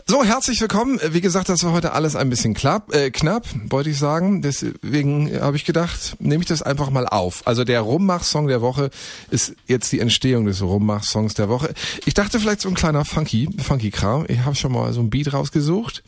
[0.06, 1.00] So, herzlich willkommen.
[1.12, 4.42] Wie gesagt, das war heute alles ein bisschen klapp, äh, knapp, wollte ich sagen.
[4.42, 7.48] Deswegen habe ich gedacht, nehme ich das einfach mal auf.
[7.48, 8.90] Also der Rummach-Song der Woche
[9.32, 11.74] ist jetzt die Entstehung des Rummach-Songs der Woche.
[12.06, 14.26] Ich dachte vielleicht so ein kleiner Funky, Funky-Kram.
[14.28, 16.04] Ich habe schon mal so ein Beat rausgesucht.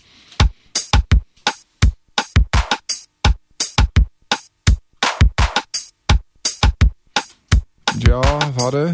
[8.06, 8.22] Ja,
[8.56, 8.92] warte.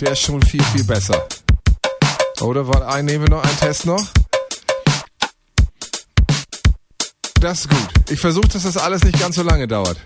[0.00, 1.26] Der ist schon viel, viel besser.
[2.40, 4.04] Oder war, nehmen wir noch einen Test noch?
[7.40, 7.88] Das ist gut.
[8.10, 9.98] Ich versuche, dass das alles nicht ganz so lange dauert.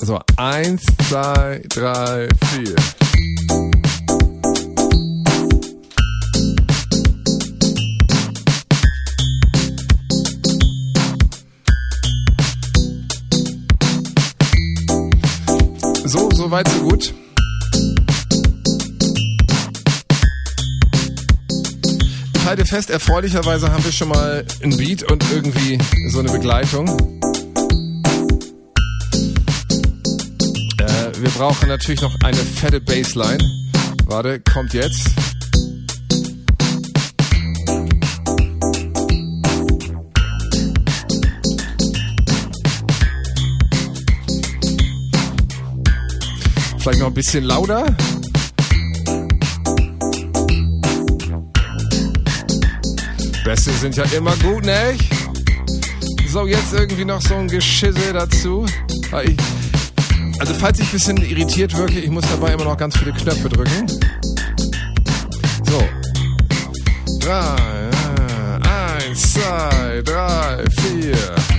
[0.00, 2.74] So, eins, zwei, drei, vier.
[16.06, 17.14] So, so weit, so gut.
[22.50, 25.78] Halte fest, erfreulicherweise haben wir schon mal ein Beat und irgendwie
[26.08, 26.88] so eine Begleitung.
[30.78, 33.38] Äh, wir brauchen natürlich noch eine fette Bassline.
[34.06, 35.10] Warte, kommt jetzt.
[46.78, 47.86] Vielleicht noch ein bisschen lauter.
[53.50, 54.96] Beste sind ja immer gut, ne?
[56.28, 58.64] So, jetzt irgendwie noch so ein Geschisse dazu.
[60.38, 63.48] Also falls ich ein bisschen irritiert wirke, ich muss dabei immer noch ganz viele Knöpfe
[63.48, 63.88] drücken.
[65.68, 65.82] So.
[67.18, 67.90] Drei,
[68.62, 71.49] eins, zwei, drei, vier.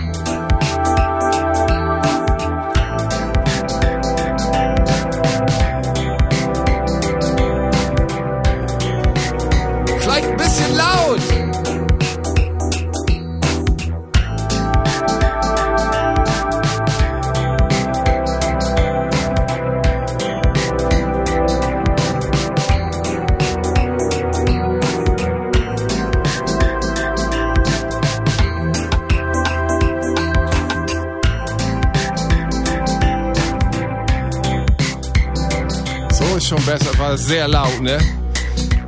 [36.51, 37.97] Schon besser, war sehr laut, ne?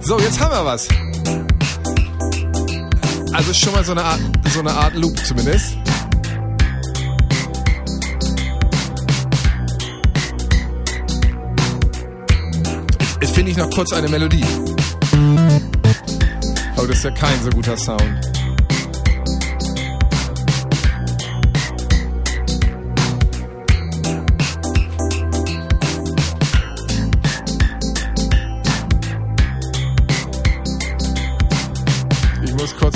[0.02, 0.86] So, jetzt haben wir was.
[3.32, 4.20] Also schon mal so eine Art,
[4.54, 5.78] so eine Art Loop zumindest.
[13.22, 14.44] Jetzt finde ich noch kurz eine Melodie.
[16.76, 18.43] Oh, das ist ja kein so guter Sound.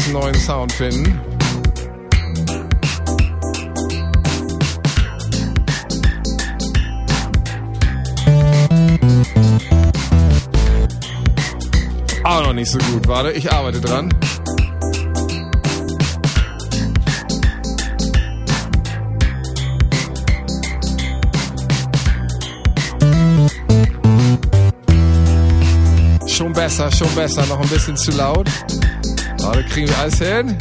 [0.07, 1.19] Einen neuen Sound finden.
[12.23, 13.07] Auch noch nicht so gut.
[13.07, 14.09] Warte, ich arbeite dran.
[26.27, 27.45] Schon besser, schon besser.
[27.47, 28.47] Noch ein bisschen zu laut.
[29.47, 30.57] Warte, kriegen wir alles hin?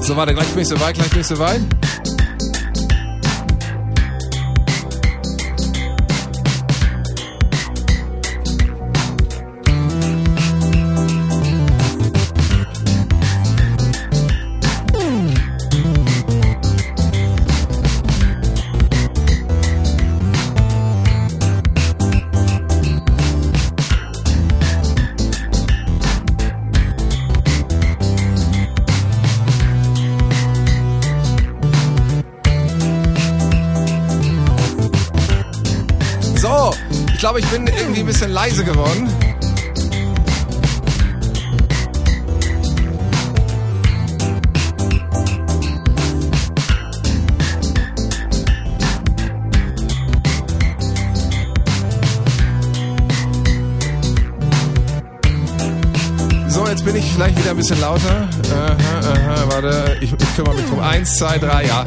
[0.00, 1.38] So, warte, gleich bin ich so weit, gleich bin ich so
[38.44, 39.08] leise geworden.
[56.48, 58.28] So, jetzt bin ich vielleicht wieder ein bisschen lauter.
[58.52, 58.76] Aha,
[59.10, 60.80] aha, warte, ich, ich kümmere mich drum.
[60.80, 61.86] Eins, zwei, drei, ja.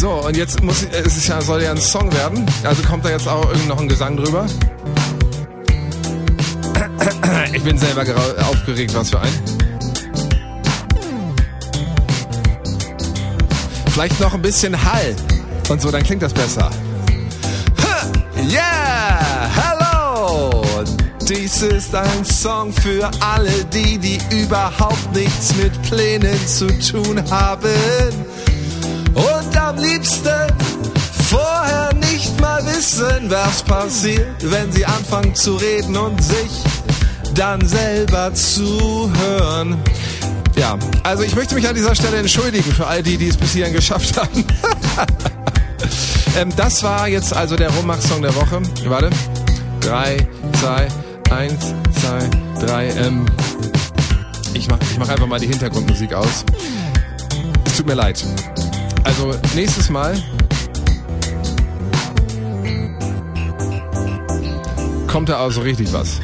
[0.00, 2.46] So, und jetzt muss es ist ja, soll ja ein Song werden.
[2.64, 4.46] Also kommt da jetzt auch irgend noch ein Gesang drüber.
[7.52, 8.02] Ich bin selber
[8.48, 9.28] aufgeregt, was für ein.
[13.90, 15.14] Vielleicht noch ein bisschen Hall
[15.68, 16.70] und so, dann klingt das besser.
[18.50, 20.64] Yeah, hello!
[21.28, 28.29] Dies ist ein Song für alle die, die überhaupt nichts mit Plänen zu tun haben.
[29.50, 30.46] Und am liebsten
[31.28, 36.62] vorher nicht mal wissen, was passiert, wenn sie anfangen zu reden und sich
[37.34, 39.76] dann selber zuhören.
[40.56, 43.52] Ja, also ich möchte mich an dieser Stelle entschuldigen für all die, die es bis
[43.52, 44.44] hierhin geschafft haben.
[46.38, 48.60] ähm, das war jetzt also der Rummach-Song der Woche.
[48.84, 49.10] Warte.
[49.80, 50.28] Drei,
[50.60, 50.86] zwei,
[51.30, 52.88] eins, zwei, drei.
[52.90, 53.26] Ähm,
[54.54, 56.44] ich mach, ich mach einfach mal die Hintergrundmusik aus.
[57.64, 58.24] Es tut mir leid.
[59.04, 60.16] Also nächstes Mal
[65.06, 66.20] kommt da also richtig was.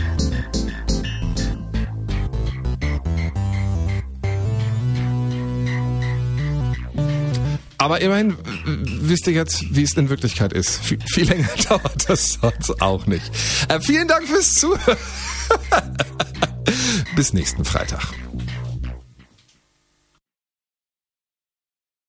[7.86, 10.80] Aber immerhin wisst ihr jetzt, wie es in Wirklichkeit ist.
[10.80, 13.30] Viel, viel länger dauert das sonst auch nicht.
[13.68, 14.98] Äh, vielen Dank fürs Zuhören.
[17.14, 18.08] Bis nächsten Freitag.